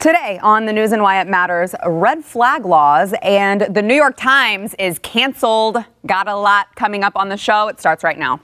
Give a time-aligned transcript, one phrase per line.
[0.00, 4.16] Today on the news and why it matters, red flag laws and the New York
[4.16, 5.76] Times is canceled.
[6.06, 7.68] Got a lot coming up on the show.
[7.68, 8.40] It starts right now.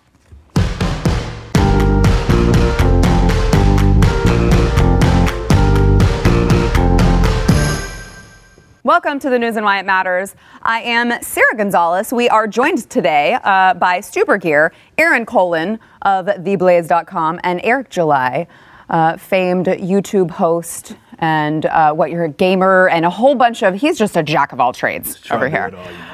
[8.84, 10.34] Welcome to the news and why it matters.
[10.60, 12.12] I am Sara Gonzales.
[12.12, 18.46] We are joined today uh, by Stu Burguiere, Aaron Colen of TheBlaze.com, and Eric July,
[18.90, 23.74] uh, famed YouTube host and uh, what you're a gamer and a whole bunch of
[23.74, 25.72] he's just a jack of all trades over here.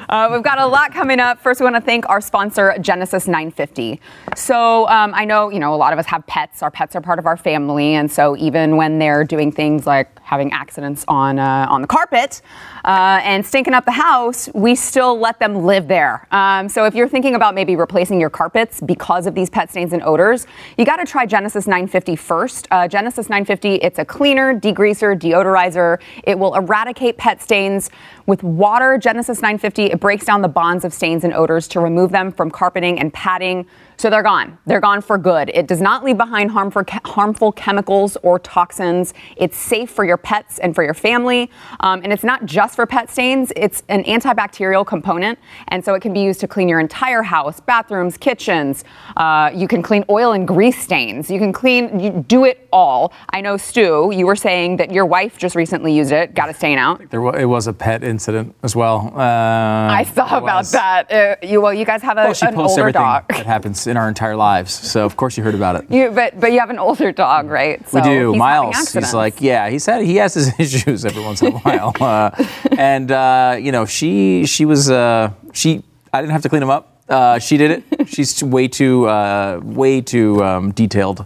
[0.09, 1.39] uh, we've got a lot coming up.
[1.39, 3.99] First we want to thank our sponsor genesis 950
[4.35, 6.61] so um, i know you know a lot of us have pets.
[6.63, 7.95] Our pets are part of our family.
[7.95, 12.41] And so even when they're doing things like having accidents on uh, on the carpet
[12.85, 16.27] uh, and stinking up the house, we still let them live there.
[16.31, 19.93] Um, so if you're thinking about maybe replacing your carpets because of these pet stains
[19.93, 20.47] and odors,
[20.77, 22.67] you got to try Genesis 950 first.
[22.71, 25.99] Uh, Genesis 950, it's a cleaner, degreaser, deodorizer.
[26.23, 27.89] It will eradicate pet stains
[28.25, 28.97] with water.
[28.97, 32.51] Genesis 950, it breaks down the bonds of stains and odors to remove them from
[32.51, 33.65] carpeting and padding.
[33.97, 34.57] So they're gone.
[34.65, 35.51] They're gone for good.
[35.53, 39.13] It does not leave behind harmful, harmful chemicals or toxins.
[39.37, 41.49] It's safe for your pets and for your family.
[41.79, 45.39] Um, and it's not just for pet stains, it's an antibacterial component.
[45.69, 48.83] And so it can be used to clean your entire house, bathrooms, kitchens.
[49.15, 51.29] Uh, you can clean oil and grease stains.
[51.29, 53.13] You can clean, you do it all.
[53.29, 56.53] I know, Stu, you were saying that your wife just recently used it, got a
[56.53, 57.09] stain out.
[57.09, 59.13] There was, it was a pet incident as well.
[59.15, 61.11] Uh, I saw about that.
[61.11, 63.27] Uh, you, well, you guys have a, well, she an posts older everything dog.
[63.29, 64.73] that happens in our entire lives.
[64.73, 65.89] So of course you heard about it.
[65.89, 67.81] You, but but you have an older dog, right?
[67.93, 68.35] we do.
[68.35, 71.93] Miles, he's like, yeah, he said he has his issues every once in a while.
[72.03, 72.29] Uh,
[72.77, 75.83] and uh, you know, she she was uh, she.
[76.11, 77.01] I didn't have to clean him up.
[77.07, 78.07] Uh, she did it.
[78.09, 81.25] She's way too uh, way too um, detailed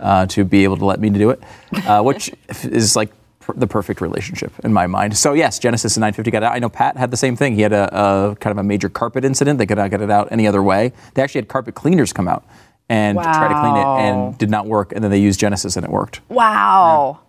[0.00, 1.42] uh, to be able to let me do it,
[1.86, 2.30] uh, which
[2.64, 3.10] is like
[3.54, 5.16] the perfect relationship in my mind.
[5.16, 6.54] So yes, Genesis and 950 got out.
[6.54, 7.54] I know Pat had the same thing.
[7.54, 7.88] He had a,
[8.30, 9.58] a kind of a major carpet incident.
[9.58, 10.92] They could not get it out any other way.
[11.14, 12.44] They actually had carpet cleaners come out
[12.88, 14.92] and try to clean it and did not work.
[14.92, 16.20] And then they used Genesis and it worked.
[16.28, 17.20] Wow.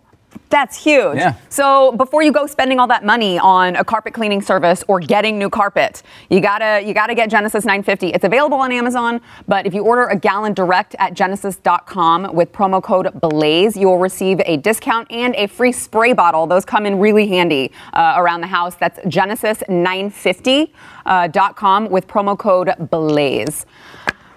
[0.50, 1.18] That's huge.
[1.18, 1.36] Yeah.
[1.48, 5.38] So before you go spending all that money on a carpet cleaning service or getting
[5.38, 8.08] new carpet, you gotta you gotta get Genesis 950.
[8.08, 12.82] It's available on Amazon, but if you order a gallon direct at genesis.com with promo
[12.82, 16.48] code Blaze, you will receive a discount and a free spray bottle.
[16.48, 18.74] Those come in really handy uh, around the house.
[18.74, 23.66] That's genesis950.com with promo code Blaze.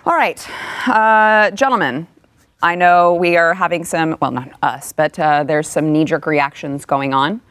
[0.06, 0.48] All right,
[0.88, 2.08] uh, gentlemen.
[2.64, 6.26] I know we are having some, well, not us, but uh, there's some knee jerk
[6.26, 7.42] reactions going on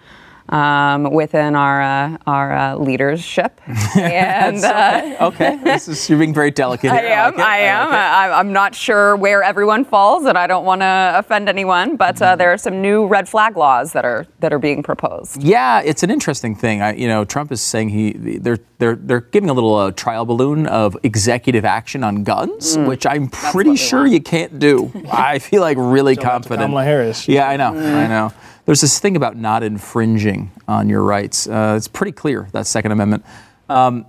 [0.53, 3.61] um, within our uh, our uh, leadership.
[3.97, 6.93] and uh, Okay, this is you're being very delicate.
[6.93, 7.09] I here.
[7.11, 7.45] am, like.
[7.47, 7.89] I am.
[7.89, 7.99] like.
[7.99, 12.13] I, I'm not sure where everyone falls, and I don't want to offend anyone, but
[12.17, 12.25] Mm-hmm.
[12.25, 15.43] uh, there are some new red flag laws that are that are being proposed.
[15.43, 16.83] Yeah, it's an interesting thing.
[16.83, 20.27] I, you know, Trump is saying he they're they're they're giving a little uh, trial
[20.27, 23.73] balloon of executive action on guns, which I'm pretty Mm.
[23.73, 24.93] what they sure you can't do.
[25.11, 26.61] I feel like really confident.
[26.63, 27.27] Kamala Harris.
[27.29, 27.95] Yeah, I know, Mm.
[28.05, 28.33] I know.
[28.65, 31.49] There's this thing about not infringing on your rights.
[31.49, 33.25] Uh, it's pretty clear that Second Amendment.
[33.69, 34.07] Um,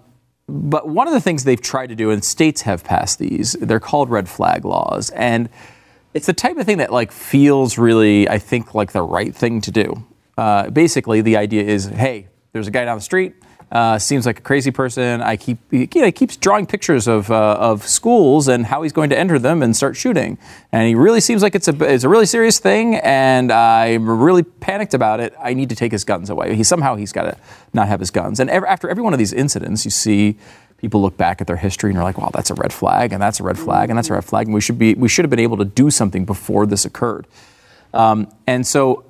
[0.48, 3.80] but one of the things they've tried to do, and states have passed these, they're
[3.80, 5.50] called red flag laws, and
[6.14, 9.62] it's the type of thing that like feels really, I think, like the right thing
[9.62, 10.06] to do.
[10.38, 13.36] Uh, basically, the idea is, hey, there's a guy down the street.
[13.74, 15.20] Uh, seems like a crazy person.
[15.24, 19.10] I keep, know, he keeps drawing pictures of, uh, of schools and how he's going
[19.10, 20.38] to enter them and start shooting.
[20.72, 22.98] And he really seems like it's a, it's a really serious thing.
[22.98, 25.34] And I'm really panicked about it.
[25.42, 26.56] I need to take his guns away.
[26.56, 27.38] He somehow he's got to
[27.74, 28.40] not have his guns.
[28.40, 30.38] And ev- after every one of these incidents, you see
[30.78, 33.20] people look back at their history and are like, "Wow, that's a red flag, and
[33.20, 35.26] that's a red flag, and that's a red flag." And we should be we should
[35.26, 37.26] have been able to do something before this occurred.
[37.92, 39.06] Um, and so,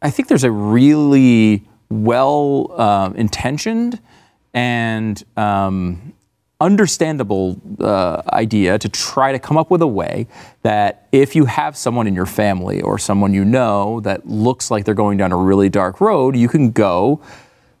[0.00, 4.00] I think there's a really well um, intentioned
[4.54, 6.14] and um,
[6.60, 10.26] understandable uh, idea to try to come up with a way
[10.62, 14.84] that if you have someone in your family or someone you know that looks like
[14.84, 17.20] they're going down a really dark road, you can go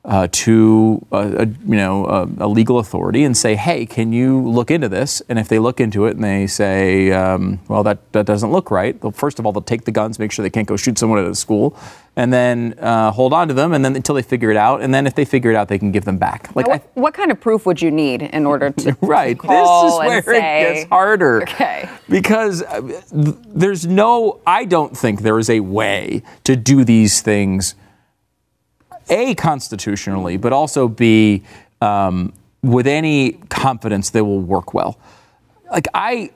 [0.06, 4.40] uh, to a, a, you know a, a legal authority and say, "Hey, can you
[4.40, 8.12] look into this?" And if they look into it and they say, um, "Well, that,
[8.12, 10.50] that doesn't look right," well, first of all, they'll take the guns, make sure they
[10.50, 11.76] can't go shoot someone at a school,
[12.14, 14.94] and then uh, hold on to them, and then until they figure it out, and
[14.94, 16.54] then if they figure it out, they can give them back.
[16.54, 19.46] Like, Now, what, what kind of proof would you need in order to right, to
[19.46, 21.42] this is where say, it gets harder.
[21.42, 21.90] Okay.
[22.08, 27.22] Because uh, th- there's no, I don't think there is a way to do these
[27.22, 27.74] things
[29.08, 31.42] a constitutionally, but also b
[31.80, 32.32] um,
[32.62, 34.98] with any confidence they will work well.
[35.70, 36.30] Like I,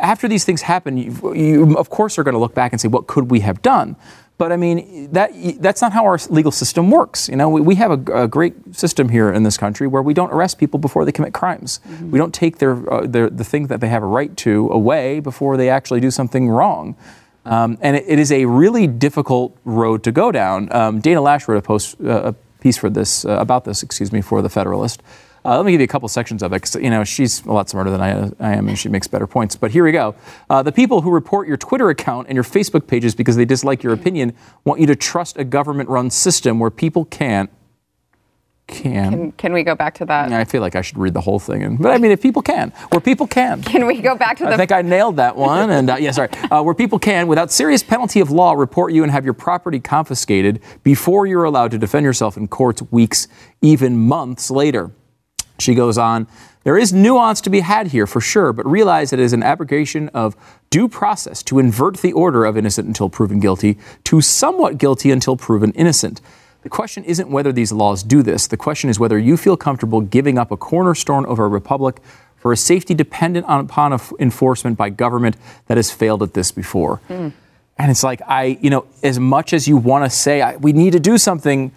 [0.00, 2.88] after these things happen, you, you of course are going to look back and say,
[2.88, 3.96] what could we have done?
[4.36, 7.28] But I mean, that that's not how our legal system works.
[7.28, 10.14] You know, we, we have a, a great system here in this country where we
[10.14, 11.80] don't arrest people before they commit crimes.
[11.88, 12.12] Mm-hmm.
[12.12, 15.18] We don't take their, uh, their the thing that they have a right to away
[15.18, 16.96] before they actually do something wrong.
[17.44, 20.70] Um, and it, it is a really difficult road to go down.
[20.72, 24.12] Um, Dana Loesch wrote a post, uh, a piece for this uh, about this, excuse
[24.12, 25.02] me, for the Federalist.
[25.44, 27.52] Uh, let me give you a couple sections of it because you know she's a
[27.52, 29.56] lot smarter than I, I, am and she makes better points.
[29.56, 30.14] But here we go.
[30.50, 33.82] Uh, the people who report your Twitter account and your Facebook pages because they dislike
[33.82, 37.50] your opinion want you to trust a government-run system where people can't
[38.68, 39.10] can.
[39.10, 39.32] can.
[39.32, 40.32] Can we go back to that?
[40.32, 41.62] I feel like I should read the whole thing.
[41.62, 43.62] And, but I mean, if people can, where people can.
[43.68, 44.50] Can we go back to the?
[44.50, 45.70] I think I nailed that one.
[45.70, 46.28] And uh, yeah, sorry.
[46.50, 49.78] Uh, where people can, without serious penalty of law, report you and have your property
[49.78, 53.28] confiscated before you're allowed to defend yourself in courts weeks,
[53.60, 54.90] even months later.
[55.58, 56.26] She goes on.
[56.64, 60.08] There is nuance to be had here for sure, but realize it is an abrogation
[60.10, 60.36] of
[60.70, 65.36] due process to invert the order of innocent until proven guilty to somewhat guilty until
[65.36, 66.20] proven innocent.
[66.68, 68.46] The question isn't whether these laws do this.
[68.46, 71.96] The question is whether you feel comfortable giving up a cornerstone of our republic
[72.36, 75.38] for a safety dependent on, upon enforcement by government
[75.68, 77.00] that has failed at this before.
[77.08, 77.32] Mm.
[77.78, 80.74] And it's like, I, you know, as much as you want to say I, we
[80.74, 81.72] need to do something,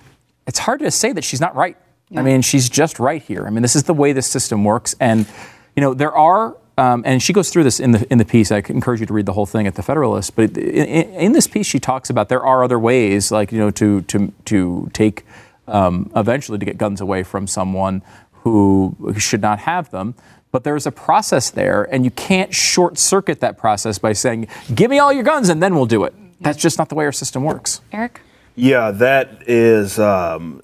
[0.45, 1.77] it's hard to say that she's not right.
[2.09, 2.19] Yeah.
[2.19, 3.47] I mean, she's just right here.
[3.47, 4.93] I mean, this is the way the system works.
[4.99, 5.25] And,
[5.73, 8.51] you know, there are um, and she goes through this in the in the piece.
[8.51, 10.35] I encourage you to read the whole thing at the Federalist.
[10.35, 13.69] But in, in this piece, she talks about there are other ways, like you know,
[13.71, 15.23] to to to take
[15.67, 18.01] um, eventually to get guns away from someone
[18.31, 20.15] who should not have them.
[20.51, 24.89] But there's a process there, and you can't short circuit that process by saying, "Give
[24.89, 27.11] me all your guns, and then we'll do it." That's just not the way our
[27.11, 27.81] system works.
[27.91, 28.21] Eric.
[28.55, 29.99] Yeah, that is.
[29.99, 30.63] Um,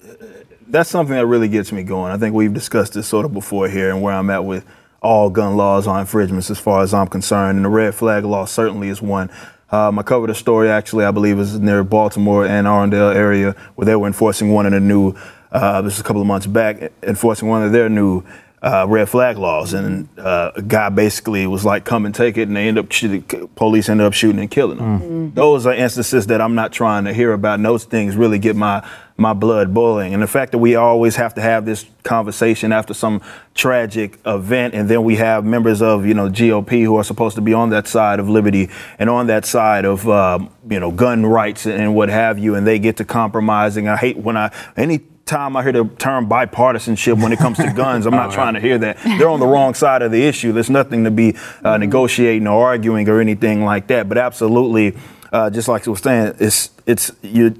[0.66, 2.10] that's something that really gets me going.
[2.12, 4.66] I think we've discussed this sort of before here, and where I'm at with
[5.00, 7.56] all gun laws are infringements as far as I'm concerned.
[7.56, 9.30] And the red flag law certainly is one.
[9.70, 13.84] Um, I covered a story actually, I believe, is near Baltimore Anne Arundel area where
[13.84, 15.14] they were enforcing one of the new.
[15.52, 18.22] Uh, this is a couple of months back, enforcing one of their new
[18.60, 22.48] uh, red flag laws, and uh, a guy basically was like, "Come and take it,"
[22.48, 23.22] and they end up shooting,
[23.54, 25.00] police ended up shooting and killing him.
[25.00, 25.34] Mm-hmm.
[25.34, 27.54] Those are instances that I'm not trying to hear about.
[27.54, 28.84] And those things really get my
[29.16, 32.94] my blood boiling, and the fact that we always have to have this conversation after
[32.94, 33.20] some
[33.54, 37.42] tragic event, and then we have members of you know GOP who are supposed to
[37.42, 40.38] be on that side of liberty and on that side of uh,
[40.68, 43.86] you know gun rights and what have you, and they get to compromising.
[43.86, 47.72] I hate when I any time I hear the term bipartisanship when it comes to
[47.72, 48.06] guns.
[48.06, 48.98] I'm not oh, trying to hear that.
[49.04, 50.52] They're on the wrong side of the issue.
[50.52, 54.08] There's nothing to be uh, negotiating or arguing or anything like that.
[54.08, 54.96] But absolutely,
[55.32, 57.54] uh, just like I was saying, it's it's you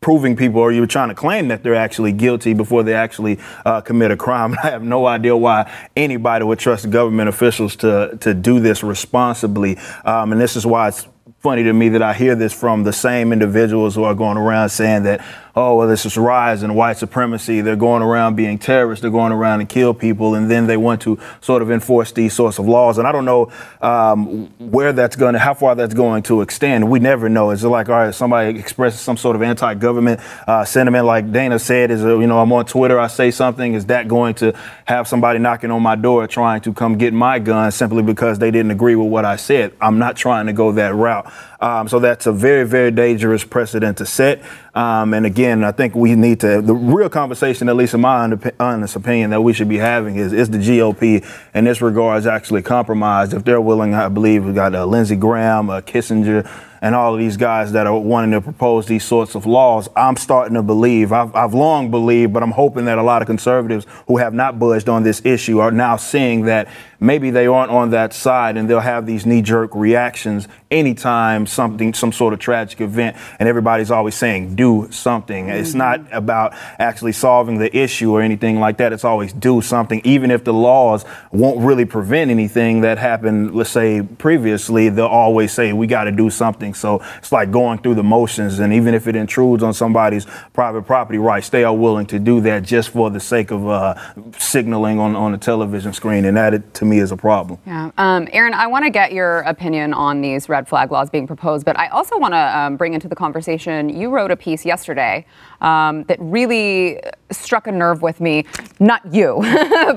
[0.00, 3.80] proving people or you're trying to claim that they're actually guilty before they actually uh,
[3.80, 4.54] commit a crime.
[4.62, 9.76] I have no idea why anybody would trust government officials to to do this responsibly.
[10.04, 11.06] Um, and this is why it's
[11.40, 14.70] funny to me that I hear this from the same individuals who are going around
[14.70, 15.24] saying that
[15.58, 17.60] oh, well, this is rise in white supremacy.
[17.60, 19.02] They're going around being terrorists.
[19.02, 20.36] They're going around and kill people.
[20.36, 22.98] And then they want to sort of enforce these sorts of laws.
[22.98, 23.50] And I don't know
[23.82, 26.88] um, where that's going to, how far that's going to extend.
[26.88, 27.50] We never know.
[27.50, 31.90] It's like, all right, somebody expresses some sort of anti-government uh, sentiment, like Dana said,
[31.90, 33.74] is, uh, you know, I'm on Twitter, I say something.
[33.74, 37.40] Is that going to have somebody knocking on my door trying to come get my
[37.40, 39.72] gun simply because they didn't agree with what I said?
[39.80, 41.30] I'm not trying to go that route.
[41.60, 44.42] Um, so that's a very, very dangerous precedent to set.
[44.74, 48.30] Um, and again, I think we need to, the real conversation, at least in my
[48.60, 52.26] honest opinion, that we should be having is, is the GOP in this regard is
[52.26, 53.34] actually compromised.
[53.34, 56.48] If they're willing, I believe we got uh, Lindsey Graham, uh, Kinzinger,
[56.80, 60.16] and all of these guys that are wanting to propose these sorts of laws, I'm
[60.16, 63.86] starting to believe, I've, I've long believed, but I'm hoping that a lot of conservatives
[64.06, 66.68] who have not budged on this issue are now seeing that
[67.00, 71.94] maybe they aren't on that side and they'll have these knee jerk reactions anytime something,
[71.94, 75.46] some sort of tragic event, and everybody's always saying, do something.
[75.46, 75.56] Mm-hmm.
[75.56, 78.92] It's not about actually solving the issue or anything like that.
[78.92, 83.70] It's always do something, even if the laws won't really prevent anything that happened, let's
[83.70, 86.67] say previously, they'll always say, we got to do something.
[86.74, 90.82] So it's like going through the motions, and even if it intrudes on somebody's private
[90.82, 93.94] property rights, they are willing to do that just for the sake of uh,
[94.38, 97.58] signaling on, on a television screen, and that, to me, is a problem.
[97.66, 97.90] Yeah.
[97.98, 101.64] Um, Aaron, I want to get your opinion on these red flag laws being proposed,
[101.64, 103.88] but I also want to um, bring into the conversation.
[103.88, 105.26] You wrote a piece yesterday
[105.60, 108.44] um, that really struck a nerve with me.
[108.80, 109.38] Not you,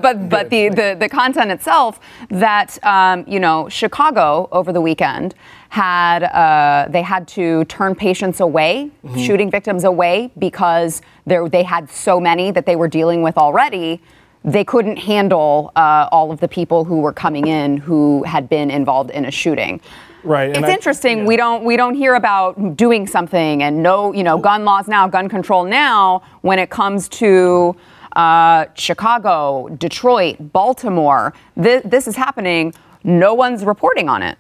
[0.02, 2.00] but but the, the the content itself.
[2.30, 5.36] That um, you know, Chicago over the weekend
[5.72, 9.18] had uh, they had to turn patients away, mm-hmm.
[9.18, 14.02] shooting victims away because they had so many that they were dealing with already
[14.44, 18.72] they couldn't handle uh, all of the people who were coming in who had been
[18.72, 19.80] involved in a shooting.
[20.24, 21.20] Right, It's and I- interesting.
[21.20, 21.26] yeah.
[21.26, 25.08] We don't we don't hear about doing something and no, you know, gun laws now,
[25.08, 27.76] gun control now when it comes to
[28.16, 31.34] uh, Chicago, Detroit, Baltimore.
[31.56, 32.74] This, this is happening.
[33.04, 34.38] No one's reporting on it.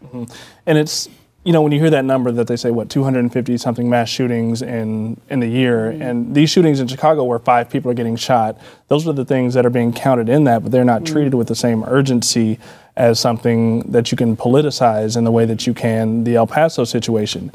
[0.65, 1.09] And it's,
[1.43, 4.61] you know, when you hear that number that they say, what, 250 something mass shootings
[4.61, 6.01] in, in the year, mm-hmm.
[6.01, 9.55] and these shootings in Chicago where five people are getting shot, those are the things
[9.55, 11.13] that are being counted in that, but they're not mm-hmm.
[11.13, 12.59] treated with the same urgency
[12.95, 16.83] as something that you can politicize in the way that you can the El Paso
[16.83, 17.51] situation.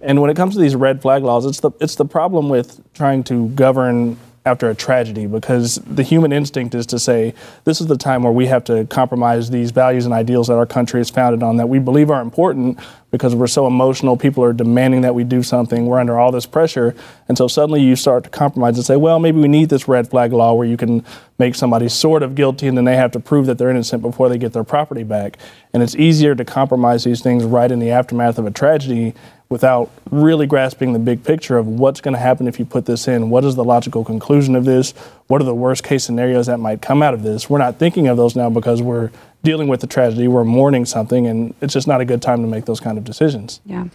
[0.00, 2.80] And when it comes to these red flag laws, it's the, it's the problem with
[2.94, 4.16] trying to govern
[4.46, 7.34] after a tragedy because the human instinct is to say
[7.64, 10.64] this is the time where we have to compromise these values and ideals that our
[10.64, 12.78] country is founded on that we believe are important
[13.10, 16.46] because we're so emotional people are demanding that we do something we're under all this
[16.46, 16.94] pressure.
[17.28, 20.08] And so suddenly you start to compromise and say well maybe we need this red
[20.08, 21.04] flag law where you can
[21.40, 24.28] make somebody sort of guilty and then they have to prove that they're innocent before
[24.28, 25.38] they get their property back.
[25.72, 29.12] And it's easier to compromise these things right in the aftermath of a tragedy
[29.48, 33.06] without really grasping the big picture of what's going to happen if you put this
[33.06, 33.30] in.
[33.30, 34.92] What is the logical conclusion of this?
[35.28, 37.48] What are the worst case scenarios that might come out of this?
[37.48, 39.10] We're not thinking of those now because we're
[39.44, 42.48] dealing with the tragedy, we're mourning something, and it's just not a good time to
[42.48, 43.60] make those kind of decisions.
[43.64, 43.86] Yeah.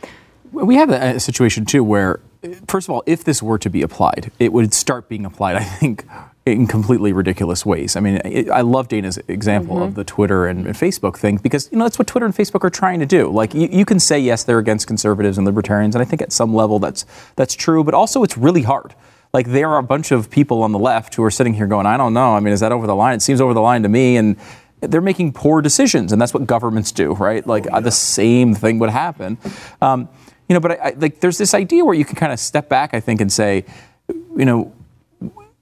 [0.52, 2.22] We have a, a situation too where,
[2.68, 5.64] first of all, if this were to be applied, it would start being applied, I
[5.64, 6.06] think,
[6.46, 7.96] in completely ridiculous ways.
[7.96, 11.70] I mean, it, I love Dana's example of the Twitter and, and Facebook thing because
[11.72, 13.30] you know that's what Twitter and Facebook are trying to do.
[13.30, 16.32] Like you, you can say yes, they're against conservatives and libertarians, and I think at
[16.32, 17.06] some level that's
[17.36, 18.96] that's true, but also it's really hard.
[19.34, 21.86] Like there are a bunch of people on the left who are sitting here going,
[21.86, 22.36] I don't know.
[22.36, 23.16] I mean, is that over the line?
[23.16, 24.36] It seems over the line to me, and
[24.82, 27.46] they're making poor decisions, and that's what governments do, right?
[27.46, 29.38] Like uh, the same thing would happen.
[29.80, 30.10] Um,
[30.50, 32.68] you know, but I, I, like there's this idea where you can kind of step
[32.68, 33.64] back, I think, and say,
[34.10, 34.74] you know,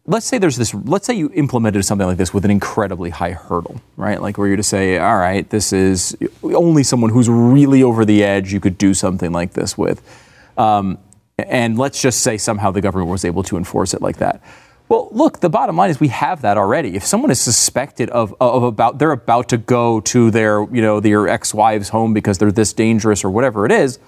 [0.09, 3.31] let's say there's this let's say you implemented something like this with an incredibly high
[3.31, 4.21] hurdle right?
[4.21, 8.23] Like where you're to say all right this is only someone who's really over the
[8.23, 10.01] edge you could do something like this with.
[10.57, 10.97] Um,
[11.37, 14.41] and let's just say somehow the government was able to enforce it like that.
[14.89, 16.95] Well look the bottom line is we have that already.
[16.95, 20.99] If someone is suspected of, of about they're about to go to their you know
[20.99, 23.99] their ex-wife's home because they're this dangerous or whatever it is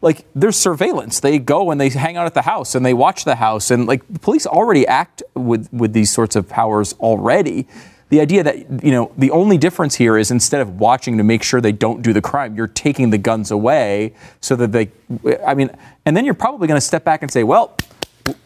[0.00, 1.20] like there's surveillance.
[1.20, 3.86] They go and they hang out at the house and they watch the house and
[3.86, 7.66] like the police already act with with these sorts of powers already.
[8.10, 11.42] The idea that you know the only difference here is instead of watching to make
[11.42, 14.90] sure they don't do the crime, you're taking the guns away so that they.
[15.46, 15.70] I mean,
[16.06, 17.76] and then you're probably going to step back and say, well.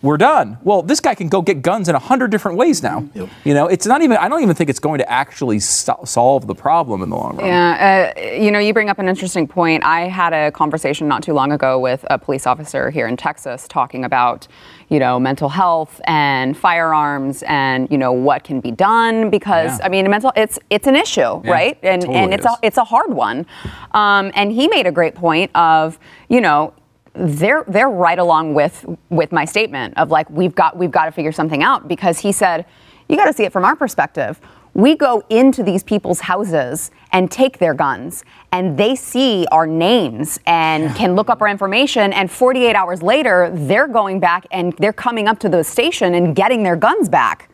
[0.03, 0.59] We're done.
[0.63, 3.09] Well, this guy can go get guns in a hundred different ways now.
[3.45, 4.17] You know, it's not even.
[4.17, 7.37] I don't even think it's going to actually so- solve the problem in the long
[7.37, 7.47] run.
[7.47, 9.85] Yeah, uh, you know, you bring up an interesting point.
[9.85, 13.67] I had a conversation not too long ago with a police officer here in Texas
[13.69, 14.49] talking about,
[14.89, 19.87] you know, mental health and firearms and you know what can be done because Yeah.
[19.87, 21.79] I mean, mental it's it's an issue, Yeah, right?
[21.83, 22.53] And totally and it's is.
[22.53, 23.47] a it's a hard one.
[23.93, 25.99] Um, and he made a great point of,
[26.29, 26.73] you know.
[27.15, 31.13] They're they're right along with with my statement of like we've got we've got to
[31.13, 32.65] figure something out because he said
[33.09, 34.41] you got to see it from our perspective.
[34.75, 40.41] We go into these people's houses and take their guns, and they see our names
[40.47, 42.15] and can look up our information.
[42.15, 46.35] And 48 hours later, they're going back and they're coming up to the station and
[46.35, 47.52] getting their guns back.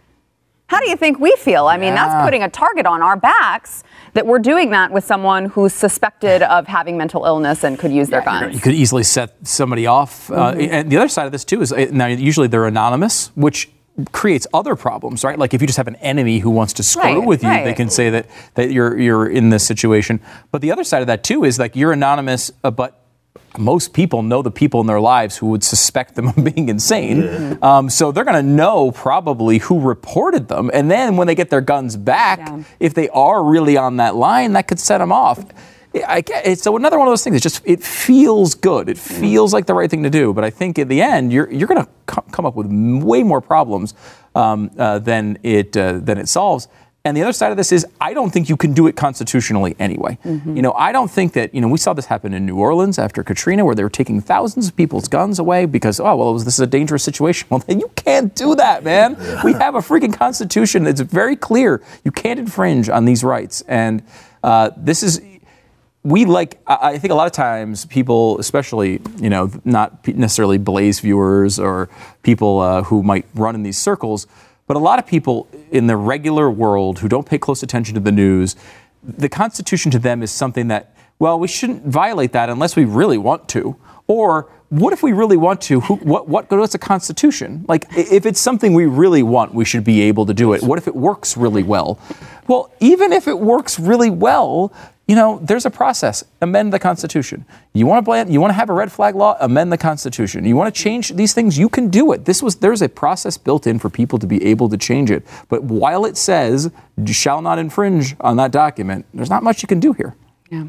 [0.69, 1.67] How do you think we feel?
[1.67, 2.07] I mean, Yeah.
[2.09, 3.83] that's putting a target on our backs
[4.15, 8.09] that we're doing that with someone who's suspected of having mental illness and could use
[8.09, 8.55] their You guns.
[8.55, 10.31] You could easily set somebody off.
[10.31, 10.73] Uh, Mm-hmm.
[10.75, 13.71] and the other side of this too is uh, now usually they're anonymous, which
[14.13, 15.39] creates other problems, right?
[15.39, 17.75] Like if you just have an enemy who wants to screw Right, with you, they
[17.75, 20.21] can say that that you're you're in this situation.
[20.53, 23.01] But the other side of that too is like you're anonymous, uh, but
[23.59, 27.59] most people know the people in their lives who would suspect them of being insane.
[27.63, 30.71] Um, so they're going to know probably who reported them.
[30.73, 32.63] And then when they get their guns back, Yeah.
[32.81, 35.45] if they are really on that line, that could set them off.
[35.95, 36.23] I
[36.55, 37.37] so another one of those things.
[37.37, 38.89] It just it feels good.
[38.91, 40.35] It feels like the right thing to do.
[40.35, 42.67] But I think in the end, you're you're going to come up with
[43.03, 43.95] way more problems
[44.35, 46.69] um, uh, than it uh, than it solves.
[47.09, 49.75] And the other side of this is, I don't think you can do it constitutionally
[49.79, 50.19] anyway.
[50.55, 52.99] You know, I don't think that you know we saw this happen in New Orleans
[52.99, 56.45] after Katrina, where they were taking thousands of people's guns away because oh well, was,
[56.45, 57.49] this is a dangerous situation.
[57.51, 59.17] Well, then you can't do that, man.
[59.43, 60.85] We have a freaking constitution.
[60.85, 61.83] that's very clear.
[62.05, 64.03] You can't infringe on these rights, and
[64.43, 65.23] uh, this is
[66.03, 70.59] we like I I think a lot of times people, especially you know not necessarily
[70.59, 71.89] Blaze viewers or
[72.23, 74.27] people uh, who might run in these circles,
[74.69, 78.01] but a lot of people in the regular world who don't pay close attention to
[78.01, 78.55] the news,
[79.03, 83.19] the Constitution to them is something that well we shouldn't violate that unless we really
[83.19, 83.75] want to,
[84.07, 85.81] or what if we really want to?
[85.81, 87.65] Who, what what what's a constitution?
[87.67, 90.63] Like if it's something we really want, we should be able to do it.
[90.63, 91.99] What if it works really well?
[92.47, 94.73] Well, even if it works really well,
[95.09, 96.23] you know, there's a process.
[96.43, 97.47] Amend the Constitution.
[97.73, 99.39] You want to plan, you want to have a red flag law?
[99.41, 100.45] Amend the Constitution.
[100.45, 101.59] You want to change these things?
[101.59, 102.27] You can do it.
[102.27, 105.27] This was there's a process built in for people to be able to change it.
[105.49, 106.71] But while it says
[107.07, 110.15] shall not infringe on that document, there's not much you can do here.
[110.51, 110.67] Yeah.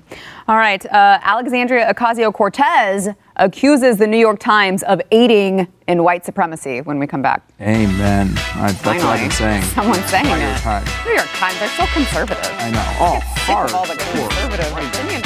[0.47, 0.85] All right.
[0.85, 6.99] Uh, Alexandria Ocasio Cortez accuses the New York Times of aiding in white supremacy when
[6.99, 7.41] we come back.
[7.61, 8.27] Amen.
[8.27, 9.63] Right, that's Finally, what I've been saying.
[9.63, 10.41] Someone's saying New it.
[10.41, 10.89] York Times.
[11.05, 12.51] New York Times, they're so conservative.
[12.59, 12.85] I know.
[12.99, 13.71] Oh, hard.
[13.71, 15.23] all the conservative opinion.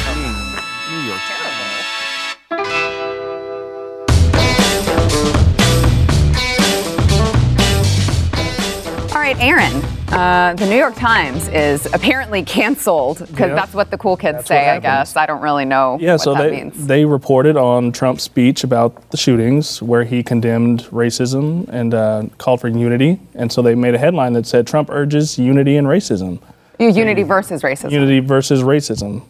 [0.93, 3.03] New York Terrible.
[9.13, 9.81] All right, Aaron.
[10.13, 13.55] Uh, the New York Times is apparently canceled because Yeah.
[13.55, 14.69] that's what the cool kids That's say.
[14.69, 16.85] I guess I don't really know Yeah, what so that they means.
[16.85, 22.61] they reported on Trump's speech about the shootings, where he condemned racism and uh, called
[22.61, 23.19] for unity.
[23.33, 26.39] And so they made a headline that said Trump urges unity and racism,
[26.79, 27.89] Unity versus racism.
[27.91, 29.23] unity versus racism.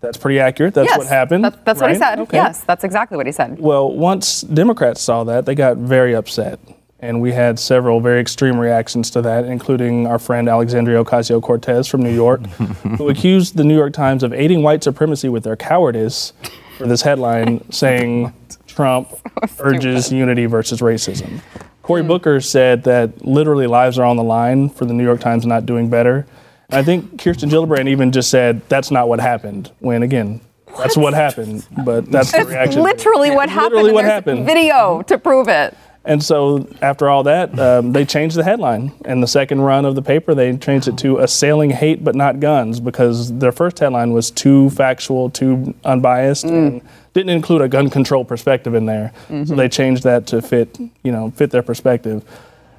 [0.00, 0.74] That's pretty accurate.
[0.74, 1.44] That's yes, what happened.
[1.44, 2.18] That- that's what he said.
[2.20, 2.36] Okay.
[2.36, 3.58] Yes, that's exactly what he said.
[3.60, 6.58] Well, once Democrats saw that, they got very upset.
[6.98, 11.86] And we had several very extreme reactions to that, including our friend Alexandria Ocasio Cortez
[11.86, 12.46] from New York,
[12.96, 16.32] who accused the New York Times of aiding white supremacy with their cowardice
[16.78, 18.32] for this headline saying
[18.66, 19.10] Trump
[19.58, 21.40] urges unity versus racism.
[21.82, 22.08] Cory hmm.
[22.08, 25.66] Booker said that literally lives are on the line for the New York Times not
[25.66, 26.26] doing better.
[26.70, 30.40] And I think Kirsten Gillibrand even just said that's not what happened, when again,
[30.76, 32.82] that's what happened, but that's the reaction.
[32.82, 33.74] literally what happened.
[33.74, 34.46] Literally what happened.
[34.46, 35.76] Video to prove it.
[36.06, 38.92] And so after all that, um, they changed the headline.
[39.04, 42.38] And the second run of the paper, they changed it to Assailing Hate But Not
[42.38, 46.80] Guns because their first headline was too factual, too unbiased, and
[47.12, 49.12] didn't include a gun control perspective in there.
[49.28, 52.24] So they changed that to fit, you know, fit their perspective.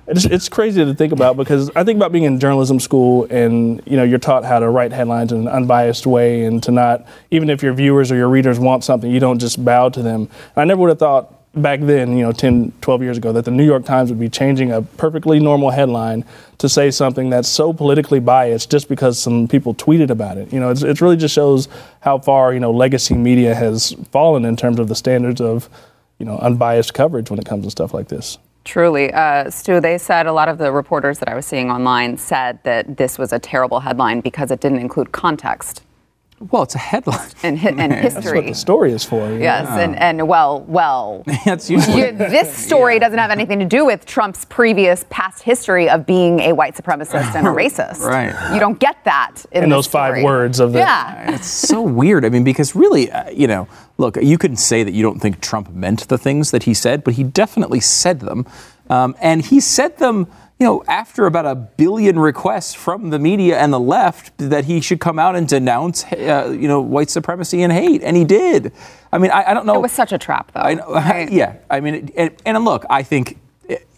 [0.07, 3.81] It's, it's crazy to think about because I think about being in journalism school and
[3.85, 7.05] you know you're taught how to write headlines in an unbiased way and to not
[7.29, 10.29] even if your viewers or your readers want something you don't just bow to them.
[10.55, 13.51] I never would have thought back then, you know, 10, 12 years ago, that the
[13.51, 16.23] New York Times would be changing a perfectly normal headline
[16.57, 20.51] to say something that's so politically biased just because some people tweeted about it.
[20.51, 21.67] You know, it's, it really just shows
[22.01, 25.69] how far, you know, legacy media has fallen in terms of the standards of,
[26.19, 28.37] you know, unbiased coverage when it comes to stuff like this.
[28.63, 29.13] Truly.
[29.13, 32.61] Uh, Stu, they said a lot of the reporters that I was seeing online said
[32.63, 35.83] that this was a terrible headline because it didn't include context
[36.39, 37.29] Well, it's a headline.
[37.41, 39.25] and, hi- and That's what the story is for.
[39.27, 39.43] you know?
[39.43, 41.23] Yes, and, and well, well.
[41.45, 41.97] That's usually.
[41.97, 46.39] You, this story doesn't have anything to do with Trump's previous past history of being
[46.41, 48.01] a white supremacist and a racist.
[48.01, 48.53] Right.
[48.53, 50.23] You don't get that in, In this those five story.
[50.23, 51.33] words of the- Yeah.
[51.33, 52.23] It's so weird.
[52.23, 55.41] I mean, because really, uh, you know, look, you can say that you don't think
[55.41, 58.45] Trump meant the things that he said, but he definitely said them.
[58.91, 60.27] Um, and he said them,
[60.59, 64.81] you know, after about a billion requests from the media and the left that he
[64.81, 68.01] should come out and denounce, uh, you know, white supremacy and hate.
[68.01, 68.73] And he did.
[69.11, 69.75] I mean, I, I don't know.
[69.75, 70.61] It was such a trap, though.
[70.61, 71.31] I know, right?
[71.31, 71.57] yeah.
[71.69, 73.37] I mean, and, and look, I think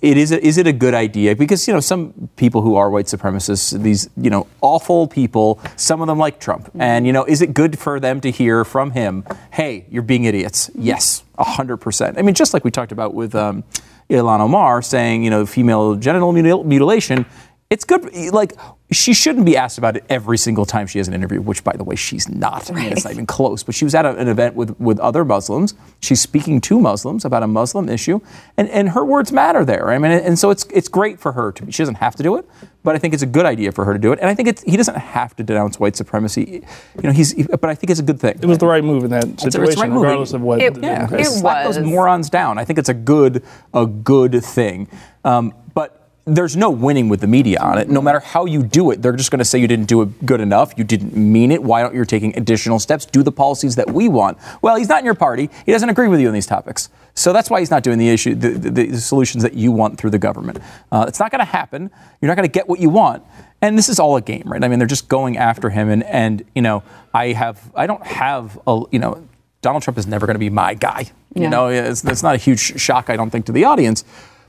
[0.02, 0.32] it is.
[0.32, 1.36] A, is it a good idea?
[1.36, 6.02] Because you know, some people who are white supremacists, these you know awful people, some
[6.02, 8.92] of them like Trump, and you know, is it good for them to hear from
[8.92, 9.24] him?
[9.52, 10.72] Hey, you're being idiots.
[10.74, 12.18] Yes, hundred percent.
[12.18, 13.64] I mean, just like we talked about with um,
[14.10, 17.26] Ilhan Omar saying, you know, female genital mutil- mutilation.
[17.70, 18.12] It's good.
[18.34, 18.54] Like
[18.92, 21.74] she shouldn't be asked about it every single time she has an interview, which, by
[21.74, 22.72] the way, she's not.
[22.72, 23.62] I mean, it's not even close.
[23.62, 25.76] But she was at a- an event with, with other Muslims.
[26.00, 28.22] She's speaking to Muslims about a Muslim issue,
[28.58, 29.92] and, and her words matter there.
[29.92, 31.72] I mean, and so it's it's great for her to.
[31.72, 32.46] She doesn't have to do it,
[32.84, 34.20] but I think it's a good idea for her to do it.
[34.20, 36.64] And I think it's, he doesn't have to denounce white supremacy.
[36.96, 37.36] You know, he's.
[37.46, 38.40] But I think it's a good thing.
[38.42, 40.02] It was the right move in that It's a- it's the situation, right move.
[40.02, 40.60] regardless of what.
[40.60, 40.96] It- the yeah.
[41.06, 41.76] Democrats- It slap was.
[41.76, 42.58] those morons down.
[42.58, 43.44] I think it's a good
[43.76, 44.88] a good thing.
[45.24, 47.90] Um, but there's no winning with the media on it.
[47.90, 50.26] No matter how you do it, they're just going to say you didn't do it
[50.26, 50.74] good enough.
[50.78, 51.64] You didn't mean it.
[51.64, 53.06] Why don't you taking additional steps?
[53.06, 54.38] Do the policies that we want.
[54.62, 55.50] Well, he's not in your party.
[55.66, 56.90] He doesn't agree with you on these topics.
[57.16, 59.98] So that's why he's not doing the issue, the, the, the solutions that you want
[59.98, 60.60] through the government.
[60.92, 61.90] Uh, it's not going to happen.
[62.22, 63.24] You're not going to get what you want.
[63.62, 64.64] And this is all a game, right?
[64.64, 65.90] I mean, they're just going after him.
[65.90, 69.28] And, and you know, I have, I don't have, a, you know,
[69.62, 71.12] Donald Trump is never going to be my guy.
[71.36, 74.04] You know, it's, it's not a huge shock, I don't think, to the audience.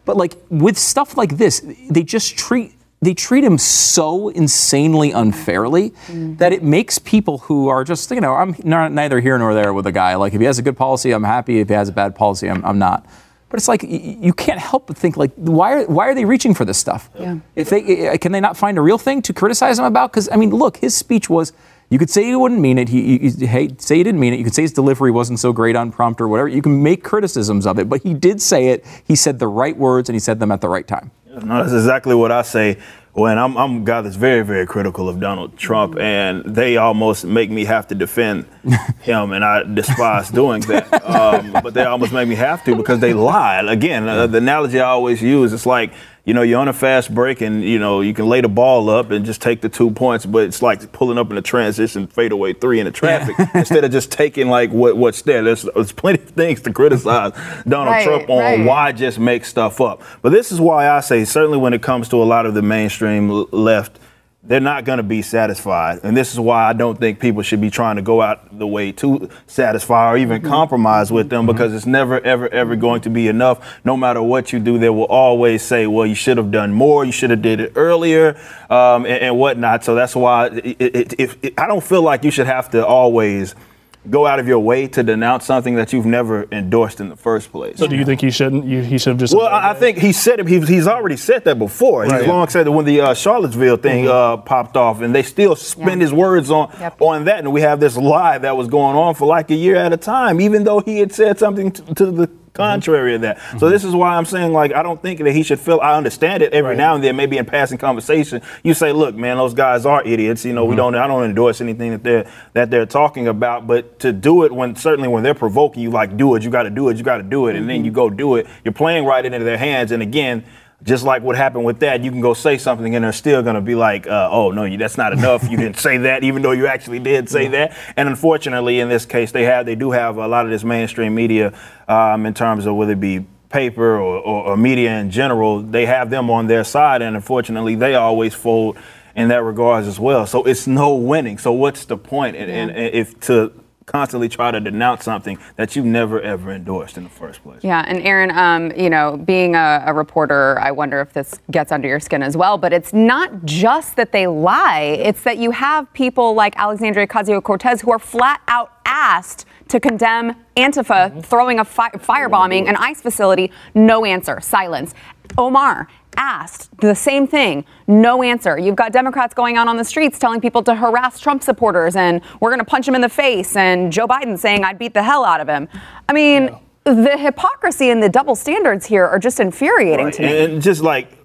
[0.05, 5.91] But like with stuff like this, they just treat they treat him so insanely unfairly
[5.91, 6.37] mm-hmm.
[6.37, 9.73] that it makes people who are just you know I'm not, neither here nor there
[9.73, 10.17] with a guy.
[10.17, 11.61] Like if he has a good policy, I'm happy.
[11.61, 13.07] If he has a bad policy, I'm, I'm not.
[13.49, 16.55] But it's like you can't help but think like why are why are they reaching
[16.55, 17.11] for this stuff?
[17.19, 17.39] Yeah.
[17.57, 20.13] If they eh, eh, can they not find a real thing to criticize him about?
[20.13, 21.53] Because I mean, look, his speech was.
[21.91, 22.89] You could say he wouldn't mean it.
[22.89, 24.39] He, he, he- say he didn't mean it.
[24.39, 26.49] You could say his delivery wasn't so great on prompt or whatever.
[26.49, 28.85] You can make criticisms of it, but he did say it.
[29.07, 31.11] He said the right words and he said them at the right time.
[31.27, 32.79] No, that's exactly what I say.
[33.13, 37.25] when I'm, I'm a guy that's very, very critical of Donald Trump, and they almost
[37.25, 38.47] make me have to defend
[39.03, 40.93] him, and I despise doing that.
[41.05, 43.61] Um, but they almost make me have to because they lie.
[43.63, 45.93] Again, uh, the analogy I always use, it's like
[46.25, 48.91] you know, you're on a fast break and, you know, you can lay the ball
[48.91, 52.07] up and just take the two points, but it's like pulling up in a transition
[52.07, 53.51] fadeaway three in the traffic yeah.
[53.55, 55.43] instead of just taking like what, what's there.
[55.43, 57.33] There's, there's plenty of things to criticize
[57.67, 58.67] Donald right, Trump on right.
[58.67, 60.03] why just make stuff up.
[60.23, 62.63] But this is why I say, certainly when it comes to a lot of the
[62.63, 63.99] mainstream left,
[64.43, 66.01] they're not going to be satisfied.
[66.03, 68.67] And this is why I don't think people should be trying to go out the
[68.67, 70.51] way to satisfy or even mm-hmm.
[70.51, 71.53] compromise with them mm-hmm.
[71.53, 73.79] because it's never, ever, ever going to be enough.
[73.85, 77.05] No matter what you do, they will always say, well, you should have done more.
[77.05, 79.85] You should have did it earlier um, and, and, whatnot.
[79.85, 83.55] So that's why it, it, it, I don't feel like you should have to always–
[84.09, 87.53] go out of your way to denounce something that you've never endorsed in the first
[87.53, 87.79] place.
[87.79, 88.65] So do you think he shouldn't?
[88.65, 89.35] You, he should have just.
[89.35, 90.49] Well, I, I think he said it.
[90.49, 92.05] He's, he's already said that before.
[92.05, 92.21] Right.
[92.21, 94.13] He's long said that when the uh, Charlottesville thing mm-hmm.
[94.13, 96.07] uh, popped off, and they still spend yeah.
[96.07, 97.01] his words on yep.
[97.01, 99.77] on that, and we have this lie that was going on for like a year
[99.77, 103.39] at a time, even though he had said something to, to the contrary to that.
[103.39, 103.59] Mm-hmm.
[103.59, 105.81] So this is why I'm saying like I don't think that he should feel.
[105.81, 106.77] I understand it every right.
[106.77, 110.45] now and then, maybe in passing conversation, you say, look, man, those guys are idiots.
[110.45, 110.71] You know, mm-hmm.
[110.71, 110.95] we don't.
[110.95, 114.77] I don't endorse anything that they're that they're talking about, but to do it when
[114.77, 117.19] certainly when they're provoking you, like do it, you got to do it, you got
[117.19, 117.61] to do it, mm-hmm.
[117.61, 118.47] and then you go do it.
[118.65, 120.45] You're playing right into their hands, and again
[120.83, 123.55] just like what happened with that, you can go say something and they're still going
[123.55, 125.49] to be like, uh, oh, no, that's not enough.
[125.51, 127.51] You didn't say that, even though you actually did say yeah.
[127.51, 127.77] that.
[127.97, 131.15] And unfortunately, in this case, they have they do have a lot of this mainstream
[131.15, 135.61] media um, in terms of whether it be paper or, or, or, media in general,
[135.61, 137.03] they have them on their side.
[137.03, 138.79] And unfortunately, they always fold
[139.17, 140.25] in that regards as well.
[140.27, 141.37] So it's no winning.
[141.37, 142.37] So what's the point?
[142.37, 143.53] And, and if to
[143.91, 147.63] constantly try to denounce something that you never ever endorsed in the first place.
[147.63, 151.73] Yeah, and Aaron, um, you know, being a, a, reporter, I wonder if this gets
[151.73, 152.57] under your skin as well.
[152.57, 157.81] But it's not just that they lie; it's that you have people like Alexandria Ocasio-Cortez
[157.81, 161.21] who are flat out asked to condemn Antifa mm-hmm.
[161.21, 163.53] throwing a fi- firebombing an ICE facility.
[163.75, 164.95] No answer, silence.
[165.39, 168.59] Omar asked the same thing, no answer.
[168.59, 172.21] You've got Democrats going out on the streets telling people to harass Trump supporters and
[172.41, 175.03] we're going to punch him in the face, and Joe Biden saying I'd beat the
[175.03, 175.69] hell out of him.
[176.09, 176.45] I mean,
[176.85, 176.93] yeah.
[176.95, 180.15] the hypocrisy and the double standards here are just infuriating right.
[180.15, 180.45] to me.
[180.45, 181.21] And just like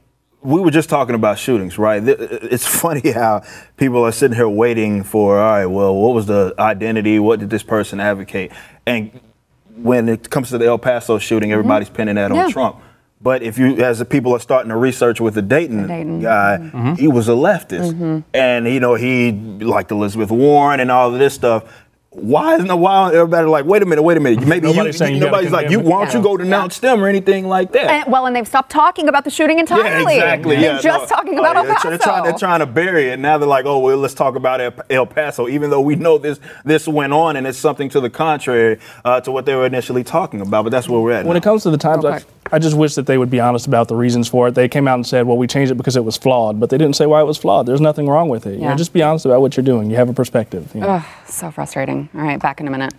[0.45, 2.01] we were just talking about shootings, right?
[2.05, 3.43] It's funny how
[3.77, 7.17] people are sitting here waiting for, all right, well, what was the identity?
[7.19, 8.51] What did this person advocate?
[8.85, 9.19] And
[9.75, 11.97] when it comes to the El Paso shooting, everybody's mm-hmm.
[11.97, 12.49] pinning that on yeah.
[12.49, 12.77] Trump.
[13.25, 16.21] But if you, as the people are starting to research with the Dayton, the Dayton.
[16.21, 16.93] guy, mm-hmm.
[16.93, 18.19] he was a leftist, mm-hmm.
[18.35, 21.63] and you know he liked Elizabeth Warren and all of this stuff
[22.15, 25.07] why isn't the why everybody like wait a minute wait a minute maybe nobody's, you,
[25.07, 26.91] you, nobody's like you why don't you go denounce yeah.
[26.91, 30.15] them or anything like that and, well and they've stopped talking about the shooting entirely
[30.15, 32.59] yeah, exactly they're yeah, just no, talking about oh, El Paso they're, trying, they're trying
[32.59, 35.81] to bury it now they're like oh well let's talk about El Paso even though
[35.81, 39.45] we know this this went on and it's something to the contrary uh, to what
[39.45, 41.37] they were initially talking about but that's where we're at when now.
[41.37, 42.15] it comes to the times okay.
[42.15, 44.67] I, I just wish that they would be honest about the reasons for it they
[44.67, 46.95] came out and said well we changed it because it was flawed but they didn't
[46.95, 49.25] say why it was flawed there's nothing wrong with it you know just be honest
[49.25, 50.87] about what you're doing you have a perspective you know?
[50.87, 52.93] Ugh, so frustrating all right back in a minute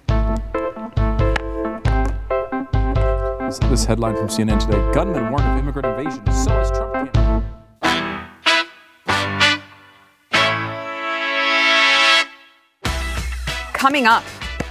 [3.46, 6.24] this, this headline from CNN today Gunmen warn of immigrant invasion.
[6.32, 7.44] So is Trump campaign.
[13.72, 14.24] Coming up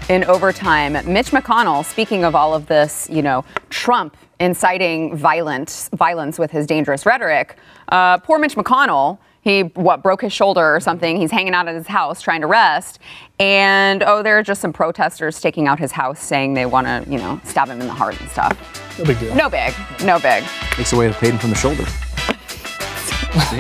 [0.10, 6.38] in overtime, Mitch McConnell, speaking of all of this, you know, Trump inciting violent, violence
[6.38, 7.58] with his dangerous rhetoric.
[7.90, 11.18] Uh, poor Mitch McConnell he what broke his shoulder or something.
[11.18, 13.00] He's hanging out at his house trying to rest,
[13.40, 17.06] and oh, there are just some protesters taking out his house saying they want to,
[17.10, 18.98] you know, stab him in the heart and stuff.
[18.98, 19.36] No big deal.
[19.36, 19.74] No big.
[20.04, 20.44] No big.
[20.72, 21.84] Takes away the pain from the shoulder.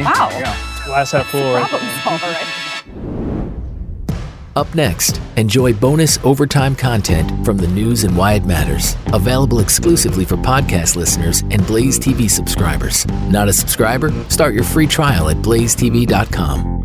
[0.03, 0.29] wow.
[0.85, 1.53] Glass half full.
[1.53, 2.64] Problem solver, right?
[4.55, 8.95] Up next, enjoy bonus overtime content from the news and why it matters.
[9.07, 13.05] Available exclusively for podcast listeners and Blaze TV subscribers.
[13.29, 14.11] Not a subscriber?
[14.29, 16.84] Start your free trial at blazetv.com.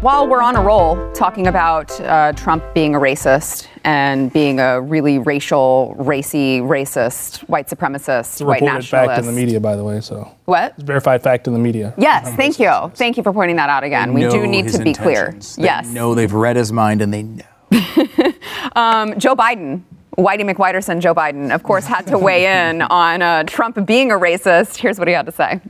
[0.00, 4.80] While we're on a roll talking about uh, Trump being a racist and being a
[4.80, 8.90] really racial, racy, racist, white supremacist, it's a white nationalist.
[8.90, 10.00] fact in the media, by the way.
[10.00, 10.74] So what?
[10.74, 11.94] It's verified fact in the media.
[11.98, 14.14] Yes, thank you, thank you for pointing that out again.
[14.14, 15.32] They we do need to be clear.
[15.56, 17.44] They yes, know they've read his mind and they know.
[18.76, 19.82] um, Joe Biden.
[20.16, 24.16] Whitey McWhiterson, Joe Biden, of course, had to weigh in on uh, Trump being a
[24.16, 24.76] racist.
[24.76, 25.60] Here's what he had to say.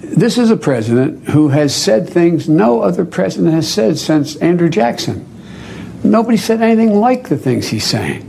[0.00, 4.70] This is a president who has said things no other president has said since Andrew
[4.70, 5.26] Jackson.
[6.02, 8.26] Nobody said anything like the things he's saying.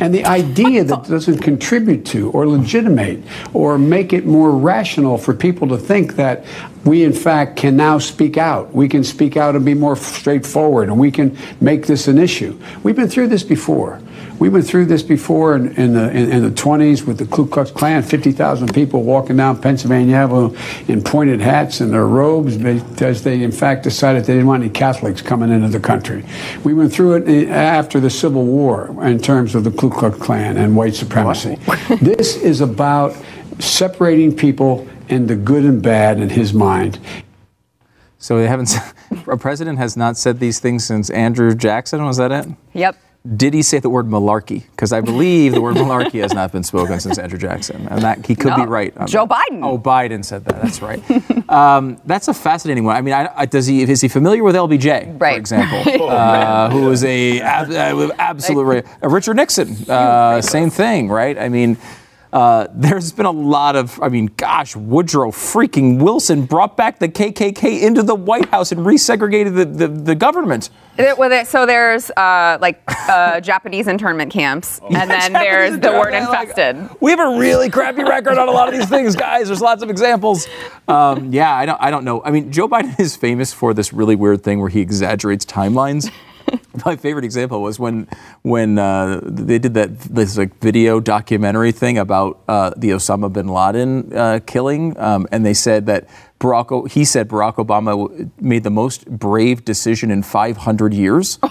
[0.00, 5.34] And the idea that doesn't contribute to or legitimate or make it more rational for
[5.34, 6.44] people to think that
[6.84, 8.72] we, in fact, can now speak out.
[8.72, 12.58] We can speak out and be more straightforward, and we can make this an issue.
[12.82, 14.00] We've been through this before.
[14.38, 17.46] We went through this before in, in the in, in the 20s with the Ku
[17.46, 20.56] Klux Klan, 50,000 people walking down Pennsylvania Avenue
[20.88, 24.72] in pointed hats and their robes because they, in fact, decided they didn't want any
[24.72, 26.24] Catholics coming into the country.
[26.64, 30.56] We went through it after the Civil War in terms of the Ku Klux Klan
[30.56, 31.58] and white supremacy.
[32.00, 33.16] this is about
[33.58, 36.98] separating people into good and bad in his mind.
[38.18, 38.74] So they haven't.
[39.26, 42.04] A president has not said these things since Andrew Jackson.
[42.04, 42.46] Was that it?
[42.72, 42.96] Yep.
[43.36, 44.64] Did he say the word malarkey?
[44.72, 48.26] Because I believe the word malarkey has not been spoken since Andrew Jackson, and that
[48.26, 48.56] he could No.
[48.56, 48.92] be right.
[49.06, 49.46] Joe that.
[49.48, 49.60] Biden.
[49.64, 50.60] Oh, Biden said that.
[50.60, 51.00] That's right.
[51.48, 52.96] um, that's a fascinating one.
[52.96, 55.34] I mean, I, I, does he is he familiar with LBJ, Right.
[55.34, 61.08] for example, uh, who was a ab, uh, absolute uh, Richard Nixon, uh, same thing,
[61.08, 61.38] right?
[61.38, 61.76] I mean.
[62.32, 67.08] Uh, there's been a lot of, I mean, gosh, Woodrow freaking Wilson brought back the
[67.08, 70.70] KKK into the White House and resegregated the, the, the government.
[70.96, 75.90] There- well, there- so there's uh, like uh, Japanese internment camps, and then there's the
[75.92, 76.88] word Like, infested.
[77.00, 79.46] we have a really crappy record on a lot of these things, guys.
[79.48, 80.46] There's lots of examples.
[80.88, 82.22] Um, yeah, I don't, I don't know.
[82.24, 86.10] I mean, Joe Biden is famous for this really weird thing where he exaggerates timelines.
[86.86, 88.08] My favorite example was when
[88.42, 93.48] when uh, they did that this like video documentary thing about uh, the Osama bin
[93.48, 96.08] Laden uh, killing, um, and they said that
[96.42, 101.38] Barack he said Barack Obama made the most brave decision in 500 years.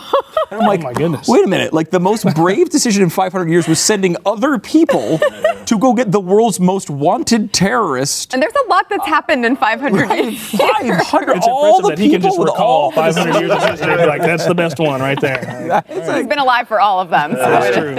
[0.52, 1.30] And I'm like, oh my goodness.
[1.30, 5.18] wait a minute, like the most brave decision in 500 years was sending other people
[5.66, 8.34] to go get the world's most wanted terrorist.
[8.34, 10.50] And there's a lot that's uh, happened in 500 years.
[10.52, 13.96] 500, It's all the that he can just recall all 500 years of history.
[13.96, 15.84] be Like that's the best one right there.
[15.88, 17.32] He's been alive for all of them.
[17.32, 17.96] So That's true.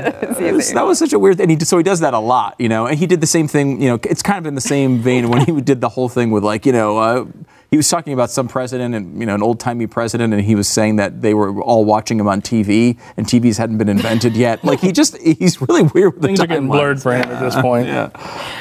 [0.75, 1.49] That was- such a weird thing.
[1.49, 2.87] He did, so he does that a lot, you know.
[2.87, 3.99] And he did the same thing, you know.
[4.03, 6.67] It's kind of in the same vein when he did the whole thing with like,
[6.67, 7.25] you know, uh,
[7.71, 10.55] he was talking about some president and you know an old timey president, and he
[10.55, 14.37] was saying that they were all watching him on TV, and TVs hadn't been invented
[14.37, 14.63] yet.
[14.73, 17.41] Like he just he's really weird with Things the are getting blurred for him at
[17.41, 17.87] this point.
[17.89, 18.11] Yeah,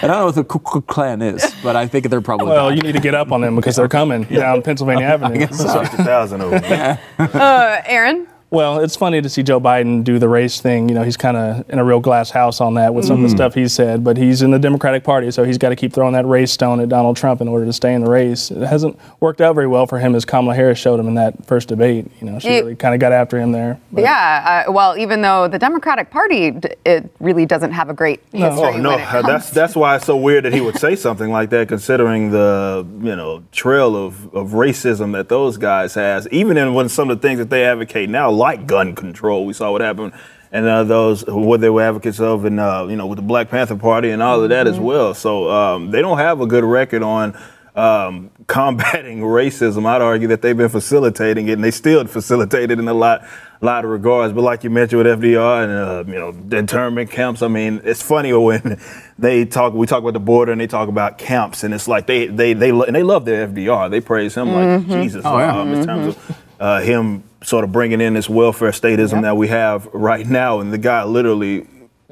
[0.01, 2.47] and I don't know what the Ku Klux Klan is, but I think they're probably.
[2.47, 2.77] Well, bad.
[2.77, 5.47] you need to get up on them because they're coming down Pennsylvania Avenue.
[5.51, 6.97] So- 50,000 of them.
[7.19, 8.27] Uh, Aaron?
[8.51, 10.89] Well, it's funny to see Joe Biden do the race thing.
[10.89, 13.23] You know, he's kind of in a real glass house on that with some Mm.
[13.23, 15.75] of the stuff he said, but he's in the Democratic Party, so he's got to
[15.77, 18.51] keep throwing that race stone at Donald Trump in order to stay in the race.
[18.51, 21.45] It hasn't worked out very well for him as Kamala Harris showed him in that
[21.45, 22.11] first debate.
[22.19, 23.77] You know, she It- really kind of got after him there.
[23.89, 27.93] But- Yeah, uh, well, even though the Democratic Party, d- it really doesn't have a
[27.93, 28.49] great history.
[28.49, 30.97] Oh no, when it comes that's that's why it's so weird that he would say
[30.97, 36.27] something like that, considering the you know trail of, of racism that those guys has.
[36.31, 39.53] Even in when some of the things that they advocate now, like gun control, we
[39.53, 40.13] saw what happened,
[40.51, 43.49] and uh, those what they were advocates of, and uh, you know with the Black
[43.49, 45.13] Panther Party and all of that as well.
[45.13, 47.37] So um, they don't have a good record on.
[47.73, 52.79] Um, combating racism, I'd argue that they've been facilitating it, and they still facilitate it
[52.79, 53.25] in a lot,
[53.61, 54.33] lot of regards.
[54.33, 57.79] But like you mentioned with FDR and uh, you know the internment camps, I mean,
[57.85, 58.77] it's funny when
[59.17, 59.73] they talk.
[59.73, 62.51] We talk about the border, and they talk about camps, and it's like they they
[62.51, 63.89] they and they love their FDR.
[63.89, 68.13] They praise him like Jesus um, in terms of uh, him sort of bringing in
[68.13, 71.67] this welfare statism that we have right now, and the guy literally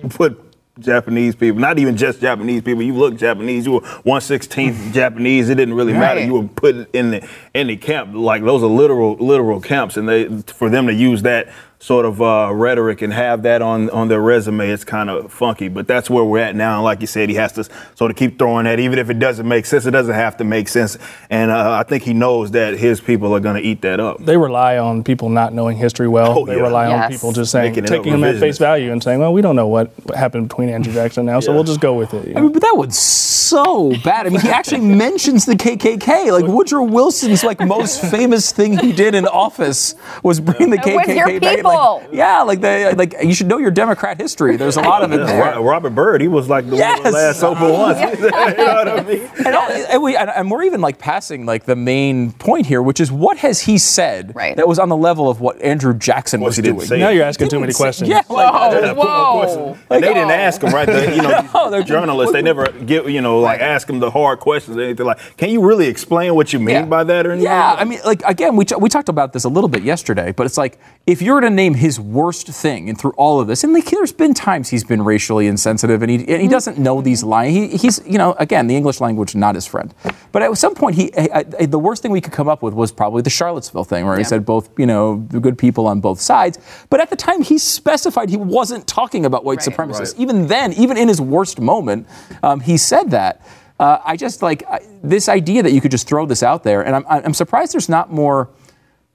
[0.09, 0.45] put.
[0.79, 2.81] Japanese people, not even just Japanese people.
[2.81, 5.49] You look Japanese, you were one sixteenth Japanese.
[5.49, 6.21] It didn't really matter.
[6.21, 8.15] You were put in the in the camp.
[8.15, 11.49] Like those are literal literal camps, and they for them to use that
[11.81, 15.69] sort of uh, rhetoric and have that on on their resume, it's kind of funky.
[15.69, 16.75] But that's where we're at now.
[16.75, 17.63] And like you said, he has to
[17.95, 19.85] sort of keep throwing that, even if it doesn't make sense.
[19.85, 20.97] It doesn't have to make sense.
[21.29, 24.23] And uh, I think he knows that his people are going to eat that up.
[24.23, 26.39] They rely on people not knowing history well.
[26.39, 26.61] Oh, they yeah.
[26.61, 29.41] rely on people just saying, Making taking them at face value and saying, well, we
[29.41, 32.27] don't know what happened between Andrew Jackson now, so we'll just go with it.
[32.27, 34.27] you I mean, but that was so bad.
[34.27, 36.31] I mean, he actually mentions the KKK.
[36.31, 41.41] Like Woodrow Wilson's like most famous thing he did in office was bring the KKK
[41.41, 41.63] back.
[41.71, 41.99] People.
[42.01, 44.57] Like, yeah, like they like you should know your Democrat history.
[44.57, 45.55] There's a lot of it Yeah, there.
[45.55, 47.13] Ro- Robert Byrd, he was like the one of the Yes.
[47.13, 47.73] last open uh-huh.
[47.79, 48.19] ones.
[48.21, 49.29] you know what I mean?
[49.45, 52.99] And, and we, and, and we're even like passing like the main point here, which
[52.99, 54.55] is what has he said Right.
[54.57, 56.81] that was on the level of what Andrew Jackson course was he doing?
[56.81, 58.09] say now you're asking too many questions.
[58.09, 59.39] Yeah, like, Whoa, Yeah, whoa.
[59.39, 59.77] questions.
[59.89, 60.85] And they didn't ask him, right?
[60.87, 63.99] The, you know, No, they're- journalists, they never give, you know, know, like ask him
[63.99, 65.05] the hard questions or anything.
[65.05, 66.85] Like, can you really explain what you mean Yeah.
[66.85, 67.45] by that or anything?
[67.51, 70.31] Yeah, I mean, like again, we, t- we talked about this a little bit yesterday,
[70.31, 73.47] but it's like if you were to name his worst thing, and through all of
[73.47, 76.77] this, and like there's been times he's been racially insensitive, and he and he doesn't
[76.77, 77.53] know these lines.
[77.55, 79.93] He, he's you know again the English language not his friend,
[80.31, 82.73] but at some point he I, I- the worst thing we could come up with
[82.73, 85.99] was probably the Charlottesville thing, where he said both you know the good people on
[85.99, 86.57] both sides,
[86.89, 89.67] but at the time he specified he wasn't talking about white Right.
[89.69, 90.13] supremacists.
[90.13, 90.21] Right.
[90.25, 92.07] Even then, even in his worst moment,
[92.41, 93.41] um, he said that.
[93.79, 96.81] Uh, I just like I, this idea that you could just throw this out there,
[96.85, 98.49] and I'm, I'm surprised there's not more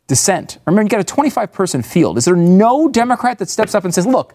[0.07, 0.59] dissent.
[0.67, 2.19] Remember, you got a 25 person field.
[2.19, 4.35] Is there no Democrat that steps up and says, look,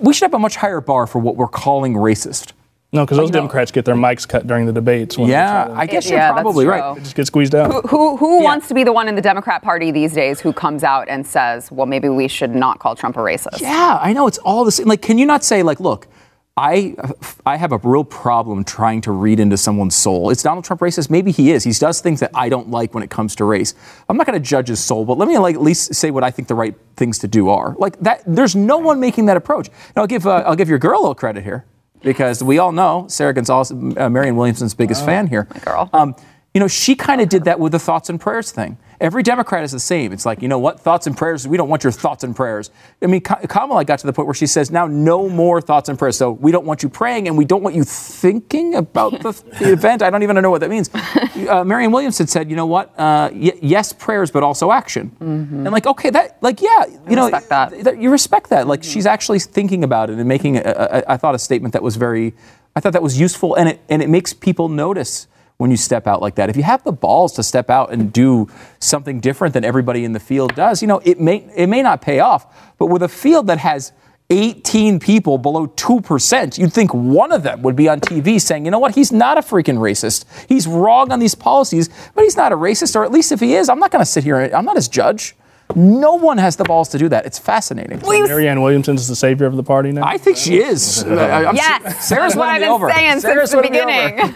[0.00, 2.52] we should have a much higher bar for what we're calling racist?
[2.90, 5.18] No, because those Democrats get their mics cut during the debates.
[5.18, 6.72] When Yeah, I guess Yeah, you're that's probably true.
[6.72, 6.96] right.
[7.02, 7.70] just get squeezed out.
[7.90, 8.44] Who who Yeah.
[8.44, 11.26] wants to be the one in the Democrat Party these days who comes out and
[11.26, 13.60] says, "Well, maybe we should not call Trump a racist"?
[13.60, 14.86] Yeah, I know it's all the same.
[14.86, 16.06] Like, can you not say like, look,
[16.58, 16.96] I
[17.46, 20.30] I have a real problem trying to read into someone's soul.
[20.30, 21.08] It's Donald Trump racist?
[21.08, 21.62] Maybe he is.
[21.62, 23.74] He does things that I don't like when it comes to race.
[24.08, 26.24] I'm not going to judge his soul, but let me like at least say what
[26.24, 27.76] I think the right things to do are.
[27.78, 28.24] Like that.
[28.26, 29.68] There's no one making that approach.
[29.68, 31.64] And I'll give uh, I'll give your girl a little credit here
[32.02, 35.46] because we all know Sara Gonzales, uh, Marianne Williamson's biggest fan here.
[35.54, 35.90] My girl.
[35.92, 36.16] Um,
[36.54, 38.78] you know, she kind of did that with the thoughts and prayers thing.
[39.00, 40.12] Every Democrat is the same.
[40.12, 42.70] It's like, you know what, thoughts and prayers, we don't want your thoughts and prayers.
[43.00, 45.88] I mean, Ka- Kamala got to the point where she says, now no more thoughts
[45.88, 46.16] and prayers.
[46.16, 49.72] So we don't want you praying and we don't want you thinking about the, the
[49.72, 50.02] event.
[50.02, 50.90] I don't even know what that means.
[51.48, 55.14] Uh, Marianne Williamson said, you know what, uh, y- yes, prayers, but also action.
[55.20, 57.70] And like, okay, that, like, yeah, you know, respect that.
[57.70, 58.66] th- you respect that.
[58.66, 61.82] Like, she's actually thinking about it and making, a, a, I thought, a statement that
[61.82, 62.34] was very,
[62.74, 65.28] I thought that was useful and it, and it makes people notice
[65.58, 66.48] when you step out like that.
[66.48, 68.48] If you have the balls to step out and do
[68.80, 72.00] something different than everybody in the field does, you know, it may it may not
[72.00, 73.92] pay off, but with a field that has
[74.30, 78.70] 18 people below 2%, you'd think one of them would be on TV saying, you
[78.70, 80.26] know what, he's not a freaking racist.
[80.48, 83.54] He's wrong on these policies, but he's not a racist, or at least if he
[83.54, 85.34] is, I'm not going to sit here, and, I'm not his judge.
[85.76, 87.26] No one has the balls to do that.
[87.26, 88.00] It's fascinating.
[88.00, 90.02] Well, you- Marianne Williamson is the savior of the party now.
[90.04, 91.04] I think she is.
[91.04, 92.90] I- I'm- Yes, Sara's that's what I've been over.
[92.90, 94.34] saying Sara's since the winning me beginning.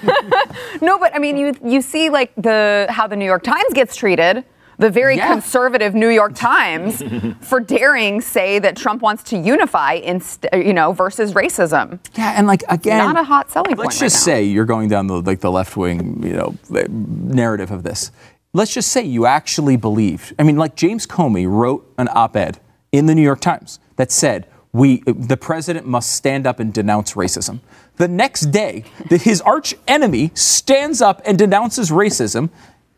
[0.83, 3.97] no, but I mean, you you see like the how the New York Times gets
[3.97, 4.45] treated.
[4.79, 5.31] The very Yeah.
[5.31, 7.03] conservative New York Times
[7.40, 12.01] for daring say that Trump wants to unify, inst- uh, you know, versus racism.
[12.16, 14.38] Yeah, and like again, Not a hot selling Let's point just right now.
[14.38, 16.55] say you're going down the like the left wing, you know,
[16.88, 18.11] narrative of this.
[18.55, 20.35] Let's just say you actually believed.
[20.38, 22.61] I mean, like James Comey wrote an op-ed
[22.93, 27.15] in the New York Times that said we the president must stand up and denounce
[27.15, 27.61] racism.
[27.97, 32.51] The next day, that his arch enemy stands up and denounces racism.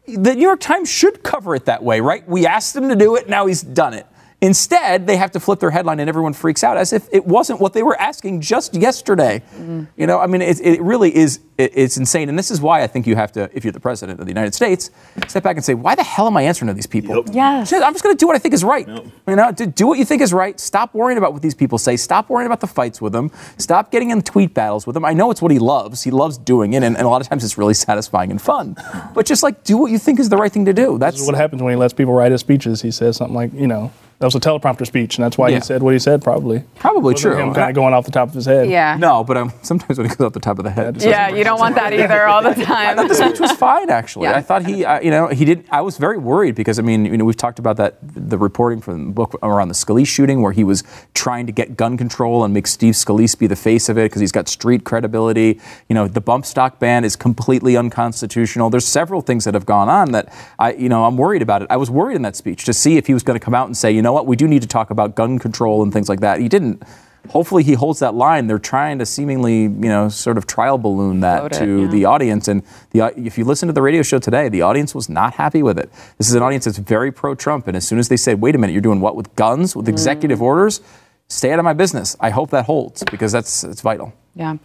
[0.07, 2.29] The New York Times should cover it that way, right?
[2.29, 4.07] We asked him to do it, now he's done it.
[4.45, 7.59] Instead, they have to flip their headline and everyone freaks out as if it wasn't
[7.61, 9.43] what they were asking just yesterday.
[9.55, 9.85] Mm-hmm.
[9.97, 12.29] You know, I mean, it, it really is, it, it's insane.
[12.29, 14.31] And this is why I think you have to, if you're the president of the
[14.31, 14.91] United States,
[15.29, 17.17] step back and say, why the hell am I answering to these people?
[17.17, 17.29] Yep.
[17.33, 17.73] Yes.
[17.73, 18.87] I'm just going to do what I think is right.
[18.87, 20.61] You know, do, do what you think is right.
[20.61, 21.97] Stop worrying about what these people say.
[21.97, 23.31] Stop worrying about the fights with them.
[23.57, 25.07] Stop getting in tweet battles with them.
[25.07, 26.03] I know it's what he loves.
[26.03, 28.77] He loves doing it, and, and a lot of times it's really satisfying and fun.
[29.15, 30.99] But just like do what you think is the right thing to do.
[30.99, 32.83] That's This is what happens when he lets people write his speeches.
[32.83, 35.57] He says something like, you know, that was a teleprompter speech, and that's why Yeah.
[35.57, 36.65] he said what he said, probably.
[36.77, 37.43] probably Wasn't true.
[37.43, 38.71] Him kind of going off the top of his head.
[38.71, 38.97] Yeah.
[38.99, 41.03] No, but um, sometimes when it goes off the top of the head.
[41.03, 42.91] Yeah, you don't want that either all the time.
[42.91, 44.29] I thought the speech was fine, actually.
[44.29, 44.37] Yeah.
[44.37, 45.65] I thought he, uh, you know, he did.
[45.71, 48.81] I was very worried because I mean, you know, we've talked about that the reporting
[48.81, 52.45] from the book around the Scalise shooting, where he was trying to get gun control
[52.45, 55.61] and make Steve Scalise be the face of it because he's got street credibility.
[55.89, 58.71] You know, the bump stock ban is completely unconstitutional.
[58.71, 61.69] There's several things that have gone on that I, you know, I'm worried about it.
[61.71, 63.67] I was worried in that speech to see if he was going to come out
[63.67, 66.09] and say, you know what, we do need to talk about gun control and things
[66.09, 66.41] like that.
[66.41, 66.83] He didn't.
[67.31, 68.47] Hopefully, he holds that line.
[68.47, 71.89] They're trying to seemingly, you know, sort of trial balloon that Float it, to yeah.
[71.89, 72.49] the audience.
[72.49, 75.63] And the, if you listen to the radio show today, the audience was not happy
[75.63, 75.91] with it.
[76.19, 77.67] This is an audience that's very pro Trump.
[77.67, 79.87] And as soon as they say, wait a minute, you're doing what with guns, with
[79.87, 79.91] mm.
[79.91, 80.83] executive orders,
[81.29, 82.15] stay out of my business.
[82.21, 84.13] I hope that holds because that's it's vital.
[84.37, 84.57] Yeah.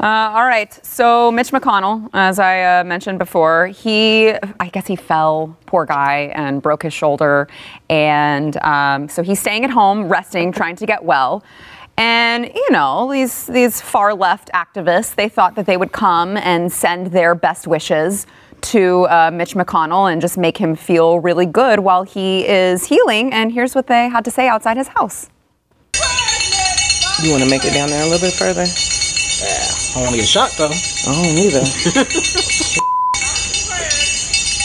[0.00, 0.84] Uh, all right.
[0.84, 6.32] So Mitch McConnell, as I uh, mentioned before, he, I guess he fell, poor guy,
[6.34, 7.46] and broke his shoulder,
[7.88, 11.44] and um, so he's staying at home, resting, trying to get well.
[11.96, 16.72] And you know these these far left activists, they thought that they would come and
[16.72, 18.26] send their best wishes
[18.62, 23.32] to uh, Mitch McConnell and just make him feel really good while he is healing.
[23.32, 25.28] And here's what they had to say outside his house.
[27.22, 28.64] You want to make it down there a little bit further?
[29.92, 30.72] I don't want to get shot though.
[30.72, 31.60] I don't either.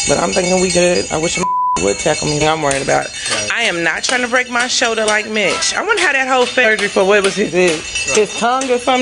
[0.08, 1.12] but I'm thinking we could.
[1.12, 1.38] I wish
[1.84, 2.44] would tackle me.
[2.46, 3.08] I'm worried about.
[3.52, 5.74] I am not trying to break my shoulder like Mitch.
[5.74, 9.02] I wonder how that whole surgery for what was his his, his tongue or some.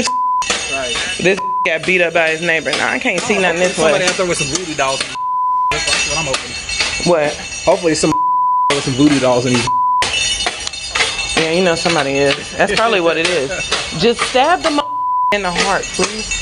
[1.21, 2.71] This got beat up by his neighbor.
[2.71, 3.91] Now I can't see oh, nothing this way.
[3.91, 4.99] Somebody out there with some voodoo dolls.
[5.71, 7.11] That's what I'm hoping.
[7.11, 7.33] What?
[7.65, 8.11] Hopefully, some
[8.71, 9.69] with some voodoo dolls in these.
[11.37, 12.53] Yeah, you know somebody is.
[12.53, 13.49] That's probably what it is.
[13.99, 14.84] Just stab the
[15.33, 16.41] in the heart, please.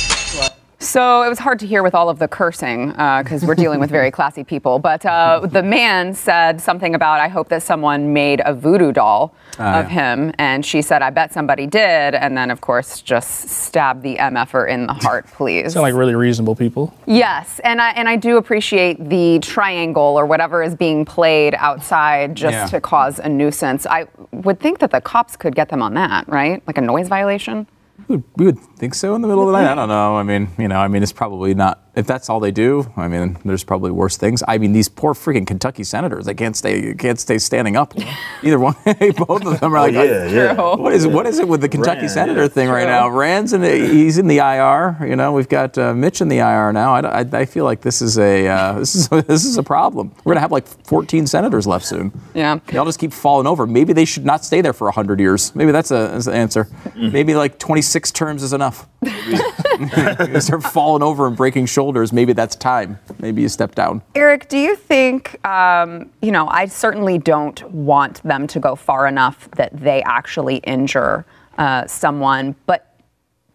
[0.79, 3.89] So it was hard to hear with all of the cursing because we're dealing with
[3.89, 4.79] very classy people.
[4.79, 9.33] But uh, the man said something about, I hope that someone made a voodoo doll
[9.57, 10.15] Ah, of yeah.
[10.15, 10.33] him.
[10.39, 12.15] And she said, I bet somebody did.
[12.15, 15.71] And then, of course, just stab the MFer in the heart, please.
[15.71, 16.93] Sound like really reasonable people.
[17.05, 22.35] Yes, and I and I do appreciate the triangle or whatever is being played outside
[22.35, 22.65] just Yeah.
[22.67, 23.85] to cause a nuisance.
[23.85, 26.61] I would think that the cops could get them on that, right?
[26.67, 27.67] Like a noise violation.
[28.07, 29.71] We would, we would think so in the middle of the night.
[29.71, 30.17] I don't know.
[30.17, 31.79] I mean, you know, I mean, it's probably not.
[31.95, 34.43] If that's all they do, I mean, there's probably worse things.
[34.45, 37.93] I mean, these poor freaking Kentucky senators, they can't stay, can't stay standing up.
[38.41, 38.75] Either one,
[39.27, 40.53] both of them are like, yeah, yeah.
[40.55, 40.75] True.
[40.75, 42.47] What is what is it with the Kentucky Rand, senator yeah.
[42.49, 43.07] thing right now?
[43.09, 45.07] Rand's in the, he's in the IR.
[45.07, 46.95] You know, we've got uh, Mitch in the IR now.
[46.95, 50.11] I, I, I feel like this is a uh, this is this is a problem.
[50.25, 52.11] We're gonna have like 14 senators left soon.
[52.33, 52.59] Yeah.
[52.67, 53.65] They all just keep falling over.
[53.67, 55.55] Maybe they should not stay there for 100 years.
[55.55, 56.67] Maybe that's, a, that's the answer.
[56.95, 58.72] Maybe like 26 terms is enough.
[59.01, 62.13] You start falling over and breaking shoulders.
[62.13, 62.99] Maybe that's time.
[63.19, 64.01] Maybe you step down.
[64.15, 69.07] Eric, do you think, um, you know, I certainly don't want them to go far
[69.07, 71.25] enough that they actually injure
[71.57, 72.93] uh, someone, but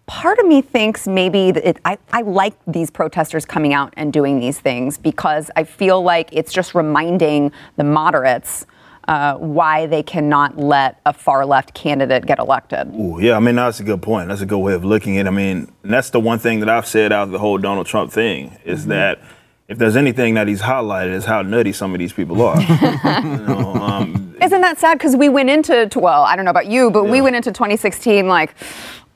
[0.07, 4.13] part of me thinks maybe that it, I, I like these protesters coming out and
[4.13, 8.67] doing these things because I feel like it's just reminding the moderates
[9.09, 12.95] uh, why they cannot let a far left candidate get elected.
[12.95, 14.29] Ooh, yeah, I mean that's a good point.
[14.29, 15.29] That's a good way of looking at it.
[15.29, 18.13] I mean, that's the one thing that I've said out of the whole Donald Trump
[18.13, 19.19] thing is that
[19.67, 22.61] if there's anything that he's highlighted is how nutty some of these people are.
[22.63, 24.97] you know, um, Isn't that sad?
[24.97, 27.53] Because we went into, to, well, I don't know about you, but we went into
[27.53, 28.55] 2016 like,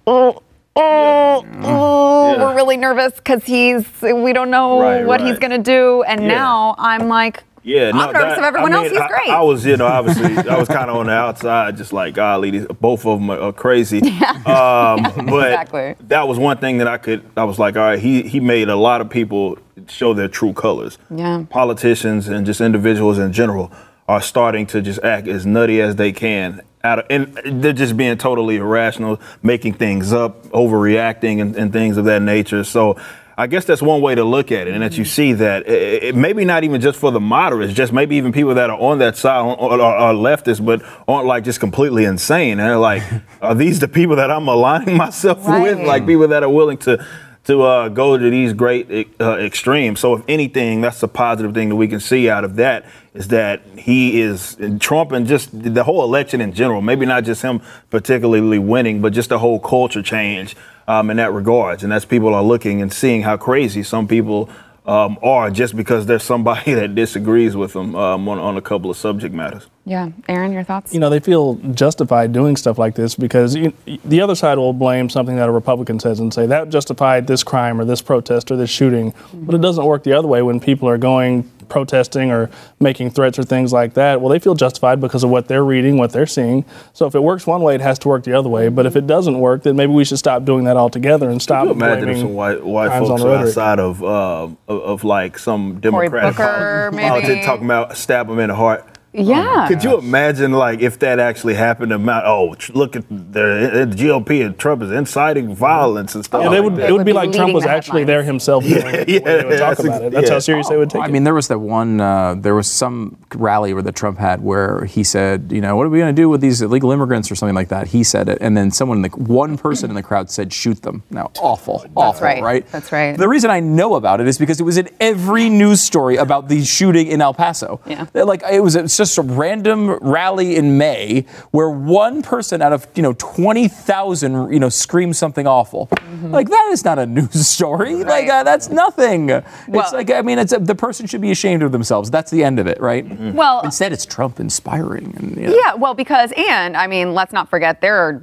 [0.07, 0.43] oh,
[0.77, 2.45] oh, oh, Yeah.
[2.45, 6.03] we're really nervous because he's, we don't know Right, what he's going to do.
[6.03, 6.29] And Yeah.
[6.29, 8.85] now I'm like, yeah, I'm no, nervous that- of everyone I else.
[8.85, 9.29] mean, He's I, great.
[9.29, 12.51] I was, you know, obviously, I was kind of on the outside, just like, golly,
[12.51, 14.01] these, both of them are, are crazy.
[14.45, 15.95] Um, but Exactly.
[16.09, 17.23] that was one thing that I could.
[17.37, 19.57] I was like, all right, he he made a lot of people
[19.89, 20.99] show their true colors.
[21.15, 21.45] Yeah.
[21.49, 23.71] Politicians and just individuals in general
[24.09, 26.61] are starting to just act as nutty as they can.
[26.83, 31.97] Out of, and they're just being totally irrational, making things up, overreacting, and, and things
[31.97, 32.65] of that nature.
[32.65, 32.97] So
[33.43, 35.11] I guess that's one way to look at it, and that you mm-hmm.
[35.11, 38.55] see that it, it- maybe not even just for the moderates, just maybe even people
[38.55, 42.61] that are on that side are, are, are leftists, but aren't like just completely insane.
[42.61, 43.03] And they're like,
[43.43, 45.81] are these the people that I'm aligning myself with?
[45.81, 47.05] Like people that are willing to
[47.45, 50.01] to uh, go to these great uh, extremes.
[50.01, 52.85] So if anything, that's a positive thing that we can see out of that
[53.15, 56.81] is that he is Trump and just the whole election in general.
[56.81, 61.33] Maybe not just him particularly winning, but just the whole culture change um, in that
[61.33, 61.83] regards.
[61.83, 64.49] And that's people are looking and seeing how crazy some people.
[64.85, 68.91] Um, are just because there's somebody that disagrees with them um, on, on a couple
[68.91, 69.69] of subject matters.
[69.85, 70.11] Yeah.
[70.29, 70.93] Aaron, your thoughts?
[70.95, 73.73] you know, they feel justified doing stuff like this because you,
[74.05, 77.43] the other side will blame something that a Republican says and say that justified this
[77.43, 79.13] crime or this protest or this shooting.
[79.35, 83.39] But it doesn't work the other way when people are going protesting or making threats
[83.39, 84.21] or things like that.
[84.21, 86.67] Well, they feel justified because of what they're reading, what they're seeing.
[86.93, 88.69] So if it works one way, it has to work the other way.
[88.69, 91.61] But if it doesn't work, then maybe we should stop doing that altogether and stop
[91.61, 93.49] Can you imagine blaming some white white folks on the are rhetoric.
[93.49, 98.29] outside of, uh, of of like some Cory Democratic Booker, poli- politician talking about stab
[98.29, 98.87] them in the heart.
[99.13, 99.67] Yeah.
[99.69, 101.93] Could you imagine like if that actually happened?
[101.93, 106.25] The amount oh tr- look at the, the GOP and Trump is inciting violence and
[106.25, 106.43] stuff.
[106.43, 106.89] Yeah, like they would, that.
[106.89, 109.19] it would be be like Trump was the actually there himself doing it, the way
[109.19, 110.13] they would talk that's about it.
[110.13, 110.35] That's yeah.
[110.35, 111.11] how serious they would take I it.
[111.11, 112.01] mean, there was that one.
[112.01, 115.87] Uh, there was some rally where the Trump had where he said, you know, what
[115.87, 117.89] are we going to do with these illegal immigrants or something like that?
[117.89, 120.83] He said it, and then someone, in the, one person in the crowd said, shoot
[120.83, 121.03] them.
[121.11, 122.43] Now, awful, awful, right.
[122.43, 122.67] right?
[122.69, 123.17] That's right.
[123.17, 126.49] The reason I know about it is because it was in every news story about
[126.49, 127.81] the shooting in El Paso.
[127.87, 128.07] Yeah.
[128.15, 132.87] Like it was, it's just a random rally in May where one person out of
[132.95, 135.89] you know twenty thousand you know screams something awful.
[136.23, 137.97] Like that is not a news story.
[137.97, 138.31] Like Mm-hmm.
[138.31, 139.27] Uh, that's nothing.
[139.29, 139.43] Well-
[139.83, 142.11] it's like I mean, it's a, the person should be ashamed of themselves.
[142.11, 143.05] That's the end of it, right?
[143.35, 145.15] Well, Instead, it's Trump inspiring.
[145.19, 145.55] And, you know.
[145.65, 148.23] Yeah, well, because, and I mean, let's not forget there are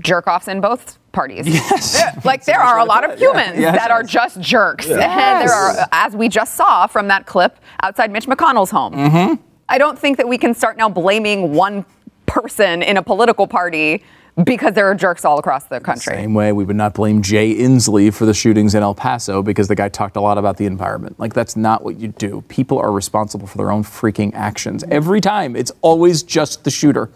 [0.00, 1.46] jerk offs in both parties.
[1.46, 1.92] Yes.
[2.00, 4.86] There- like, there are a lot of humans Yes, that are just jerks.
[4.88, 8.94] And there are, as we just saw from that clip outside Mitch McConnell's home.
[8.94, 9.42] Mm-hmm.
[9.70, 11.84] I don't think that we can start now blaming one
[12.26, 14.02] person in a political party
[14.42, 16.16] because there are jerks all across the country.
[16.16, 19.68] Same way we would not blame Jay Inslee for the shootings in El Paso because
[19.68, 21.20] the guy talked a lot about the environment.
[21.20, 22.42] Like that's not what you do.
[22.48, 24.82] People are responsible for their own freaking actions.
[24.90, 27.08] Every time it's always just the shooter.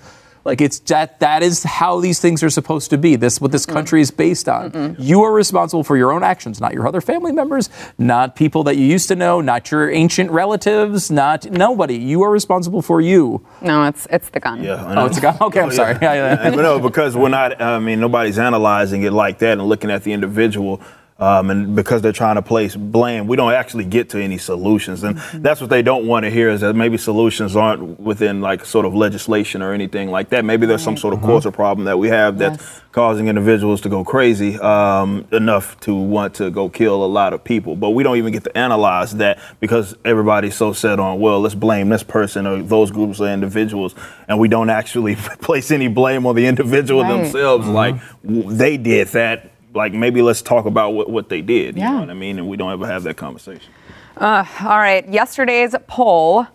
[0.44, 3.16] Like it's that that is how these things are supposed to be.
[3.16, 3.74] This what this mm-hmm.
[3.74, 4.96] country is based on.
[4.98, 8.76] You are responsible for your own actions, not your other family members, not people that
[8.76, 11.96] you used to know, not your ancient relatives, not nobody.
[11.96, 13.46] You are responsible for you.
[13.62, 14.62] No, it's it's the gun.
[14.62, 14.94] Yeah.
[14.96, 15.36] Oh, it's a gun.
[15.40, 15.94] Okay, I'm sorry.
[16.04, 16.50] Yeah, yeah.
[16.50, 17.60] but no, because we're not.
[17.62, 20.82] I mean, nobody's analyzing it like that and looking at the individual.
[21.16, 25.04] Um, and because they're trying to place blame, we don't actually get to any solutions.
[25.04, 25.42] And Mm-hmm.
[25.42, 28.84] that's what they don't want to hear is that maybe solutions aren't within like sort
[28.84, 30.44] of legislation or anything like that.
[30.44, 32.80] Maybe there's some sort of culture problem that we have that's Yes.
[32.90, 37.44] causing individuals to go crazy um, enough to want to go kill a lot of
[37.44, 37.76] people.
[37.76, 41.54] But we don't even get to analyze that because everybody's so set on, well, let's
[41.54, 43.94] blame this person or those groups of individuals.
[44.26, 47.22] And we don't actually place any blame on the individual Right.
[47.22, 47.68] themselves.
[47.68, 47.94] Like
[48.24, 49.52] w- they did that.
[49.74, 51.76] Like maybe let's talk about what, what they did.
[51.76, 51.90] You Yeah.
[51.92, 52.38] know what I mean?
[52.38, 53.72] And we don't ever have that conversation.
[54.16, 56.46] All right, yesterday's poll.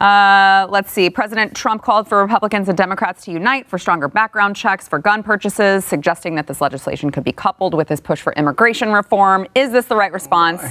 [0.00, 1.10] Uh, let's see.
[1.10, 5.22] President Trump called for Republicans and Democrats to unite for stronger background checks for gun
[5.22, 9.46] purchases, suggesting that this legislation could be coupled with his push for immigration reform.
[9.54, 10.62] Is this the right response?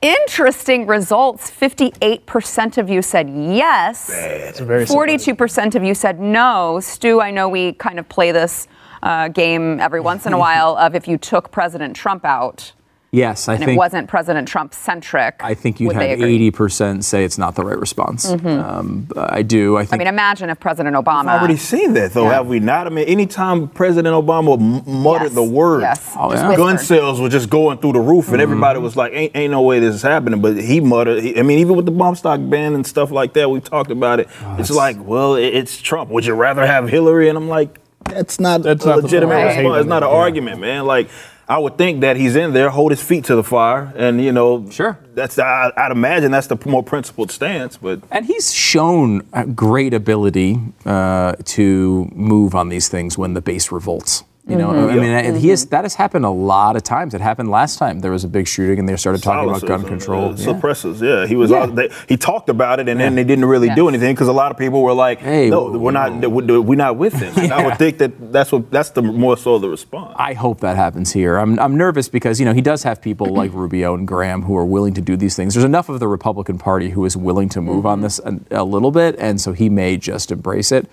[0.00, 1.50] Interesting results.
[1.50, 4.08] 58% of you said yes.
[4.10, 5.34] It's very surprising.
[5.36, 6.80] 42% of you said no.
[6.80, 8.68] Stu, I know we kind of play this
[9.02, 12.72] uh, game every once in a while of if you took President Trump out
[13.12, 15.36] Yes, I and it wasn't President Trump centric.
[15.40, 18.26] I think you'd would have eighty percent say it's not the right response.
[18.28, 19.76] Um, I do.
[19.78, 21.28] I I mean, imagine if President Obama.
[21.28, 22.34] I've already seen that though, Yeah.
[22.34, 22.86] have we not?
[22.86, 26.56] I mean, anytime President Obama m- muttered Yes, the word, yes, Oh, yeah.
[26.56, 29.62] gun sales were just going through the roof, and everybody was like, "Ain't, ain't no
[29.62, 31.22] way this is happening." But he muttered.
[31.22, 33.92] He, I mean, even with the bump stock ban and stuff like that, we talked
[33.92, 34.28] about it.
[34.58, 36.10] it's like, well, it, it's Trump.
[36.10, 37.28] Would you rather have Hillary?
[37.30, 37.78] And I'm like,
[38.08, 39.66] that's not That's a not legitimate response.
[39.66, 39.78] Right.
[39.80, 40.14] It's not an Yeah.
[40.16, 40.86] argument, man.
[40.86, 41.08] Like.
[41.48, 44.32] I would think that he's in there, hold his feet to the fire, and you
[44.32, 44.98] know, Sure.
[45.14, 47.76] That's I, I'd imagine that's the more principled stance.
[47.76, 53.40] But And he's shown a great ability uh, to move on these things when the
[53.40, 54.24] base revolts.
[54.48, 55.00] You know, I mm-hmm.
[55.00, 55.70] mean, and he has, mm-hmm.
[55.70, 57.14] that has happened a lot of times.
[57.14, 57.98] It happened last time.
[57.98, 60.26] There was a big shooting, and they started talking about gun control.
[60.26, 60.46] uh, Yeah.
[60.46, 61.02] suppressors.
[61.02, 61.50] Yeah, he was.
[61.50, 61.62] Yeah.
[61.62, 64.32] All, they, he talked about it, and then they didn't really do anything because a
[64.32, 66.30] lot of people were like, Hey, "No, we're not.
[66.30, 69.36] We're we're not with him." And I would think that that's what that's the more
[69.36, 70.14] so the response.
[70.16, 71.38] I hope that happens here.
[71.38, 74.56] I'm, I'm nervous because, you know, he does have people like Rubio and Graham who
[74.56, 75.54] are willing to do these things.
[75.54, 78.02] There's enough of the Republican Party who is willing to move on mm-hmm.
[78.04, 80.88] this a, a little bit, and so he may just embrace it.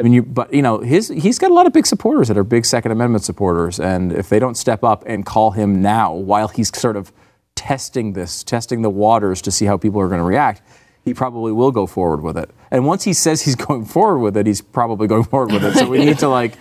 [0.00, 2.38] I mean, you, but you know, his he's got a lot of big supporters that
[2.38, 6.14] are big Second Amendment supporters, and if they don't step up and call him now,
[6.14, 7.12] while he's sort of
[7.54, 10.62] testing this, testing the waters to see how people are going to react,
[11.04, 12.50] he probably will go forward with it.
[12.70, 15.74] And once he says he's going forward with it, he's probably going forward with it.
[15.74, 16.56] So we need to like,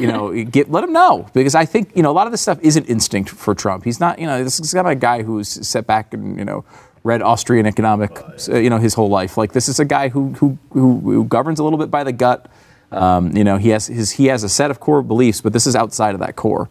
[0.00, 2.40] you know, get let him know because I think you know a lot of this
[2.40, 3.84] stuff isn't instinct for Trump.
[3.84, 6.64] He's not, you know, this is not a guy who's set back and you know
[7.02, 8.10] read Austrian economic,
[8.48, 9.36] uh, you know, his whole life.
[9.36, 12.12] Like this is a guy who who who, who governs a little bit by the
[12.12, 12.50] gut.
[12.92, 15.66] Um, you know, he has his he has a set of core beliefs, but this
[15.66, 16.68] is outside of that core.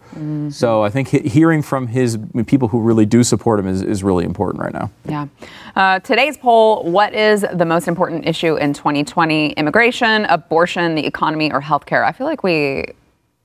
[0.49, 4.03] So I think he, hearing from his people who really do support him is, is
[4.03, 4.91] really important right now.
[5.05, 5.27] Yeah.
[5.75, 9.51] Uh, today's poll What is the most important issue in 2020?
[9.51, 12.05] Immigration, abortion, the economy, or healthcare?
[12.05, 12.85] I feel like we,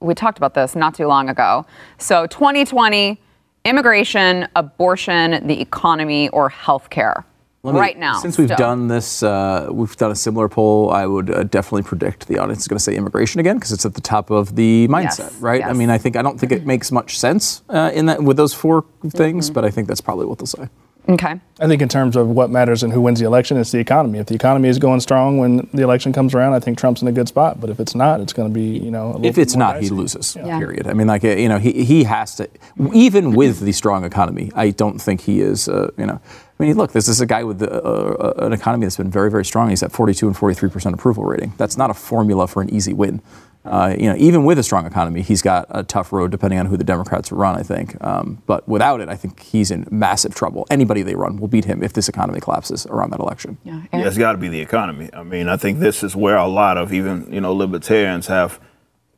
[0.00, 1.66] we talked about this not too long ago.
[1.98, 3.20] So 2020,
[3.64, 7.24] immigration, abortion, the economy, or healthcare?
[7.64, 8.18] Let me- right now.
[8.18, 8.56] Since we've still.
[8.56, 10.90] done this, uh, we've done a similar poll.
[10.90, 13.86] I would uh, definitely predict the audience is going to say immigration again because it's
[13.86, 15.64] at the top of the mindset, Yes, right?
[15.64, 18.36] I mean, I think I don't think it makes much sense uh, in that with
[18.36, 19.54] those four things, Mm-hmm.
[19.54, 20.68] but I think that's probably what they'll say.
[21.06, 21.38] Okay.
[21.60, 24.20] I think in terms of what matters and who wins the election, it's the economy.
[24.20, 27.08] If the economy is going strong when the election comes around, I think Trump's in
[27.08, 27.60] a good spot.
[27.60, 29.74] But if it's not, it's going to be, you know, a little If it's more
[29.74, 30.34] not, he loses.
[30.34, 30.58] Yeah.
[30.58, 30.86] Period.
[30.86, 32.48] I mean, like uh, you know, he he has to.
[32.94, 35.68] Even with the strong economy, I don't think he is.
[35.68, 36.22] Uh, you know,
[36.58, 39.30] I mean, look, this is a guy with uh, uh, an economy that's been very,
[39.30, 39.70] very strong.
[39.70, 41.52] He's at 42 and 43 percent approval rating.
[41.56, 43.22] That's not a formula for an easy win.
[43.64, 46.66] Uh, you know, even with a strong economy, he's got a tough road depending on
[46.66, 47.56] who the Democrats run.
[47.56, 50.66] I think, um, but without it, I think he's in massive trouble.
[50.70, 53.56] Anybody they run will beat him if this economy collapses around that election.
[53.64, 53.80] Yeah.
[53.92, 55.08] Yeah, it's got to be the economy.
[55.14, 58.60] I mean, I think this is where a lot of even you know libertarians have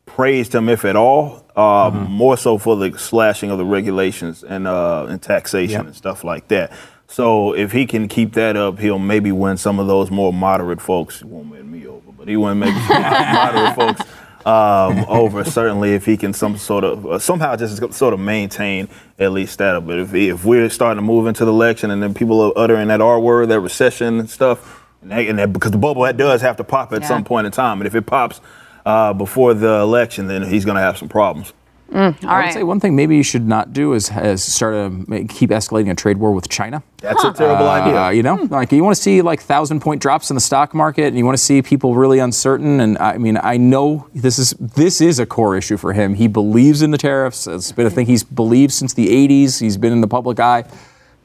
[0.06, 4.66] praised him, if at all, uh, more so for the slashing of the regulations and
[4.68, 5.86] uh, and taxation Yep.
[5.86, 6.72] and stuff like that.
[7.08, 10.80] So if he can keep that up, he'll maybe win some of those more moderate
[10.80, 11.20] folks.
[11.20, 13.02] He won't win me over, but he win maybe some
[13.32, 14.00] moderate folks
[14.44, 15.44] um, over.
[15.44, 18.88] Certainly, if he can some sort of uh, somehow just sort of maintain
[19.18, 19.86] at least that.
[19.86, 22.88] But if if we're starting to move into the election and then people are uttering
[22.88, 26.16] that R word, that recession and stuff, and that, and that because the bubble that
[26.16, 27.08] does have to pop at Yeah.
[27.08, 28.40] some point in time, and if it pops
[28.84, 31.52] uh, before the election, then he's going to have some problems.
[31.92, 32.52] All I would right.
[32.52, 35.94] say one thing maybe you should not do is, is start to keep escalating a
[35.94, 36.82] trade war with China.
[36.98, 38.00] That's a terrible idea.
[38.00, 40.74] Uh, you know, like you want to see like thousand point drops in the stock
[40.74, 42.80] market, and you want to see people really uncertain.
[42.80, 46.14] And I mean, I know this is this is a core issue for him.
[46.14, 47.46] He believes in the tariffs.
[47.46, 49.60] It's been a thing he's believed since the '80s.
[49.60, 50.64] He's been in the public eye.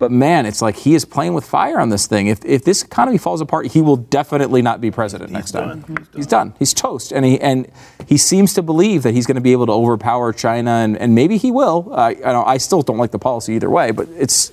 [0.01, 2.25] But man, it's like he is playing with fire on this thing.
[2.25, 6.07] If, if this economy falls apart, he will definitely not be president next time.
[6.15, 6.55] He's done.
[6.57, 7.71] He's toast, and he and
[8.07, 11.13] he seems to believe that he's going to be able to overpower China, and, and
[11.13, 11.93] maybe he will.
[11.93, 14.51] I, I, still don't like the policy either way, but it's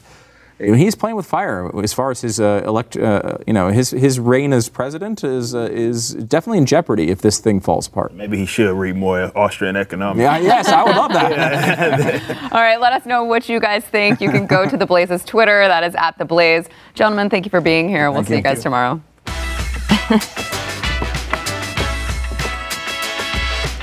[0.58, 4.18] he's playing with fire as far as his uh, elect, uh, you know, his his
[4.18, 8.14] reign as president is uh, is definitely in jeopardy if this thing falls apart.
[8.14, 10.20] Maybe he should read more Austrian economics.
[10.20, 12.52] Yeah, yes, I would love that.
[12.52, 14.20] All right, let us know what you guys think.
[14.20, 15.66] You can go to the Blaze's Twitter.
[15.68, 16.66] That is at the Blaze.
[16.94, 18.10] Gentlemen, thank you for being here.
[18.10, 19.00] We'll see you guys tomorrow.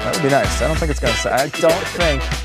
[0.05, 0.61] That would be nice.
[0.61, 1.15] I don't think it's gonna.
[1.15, 2.44] Say, I don't think.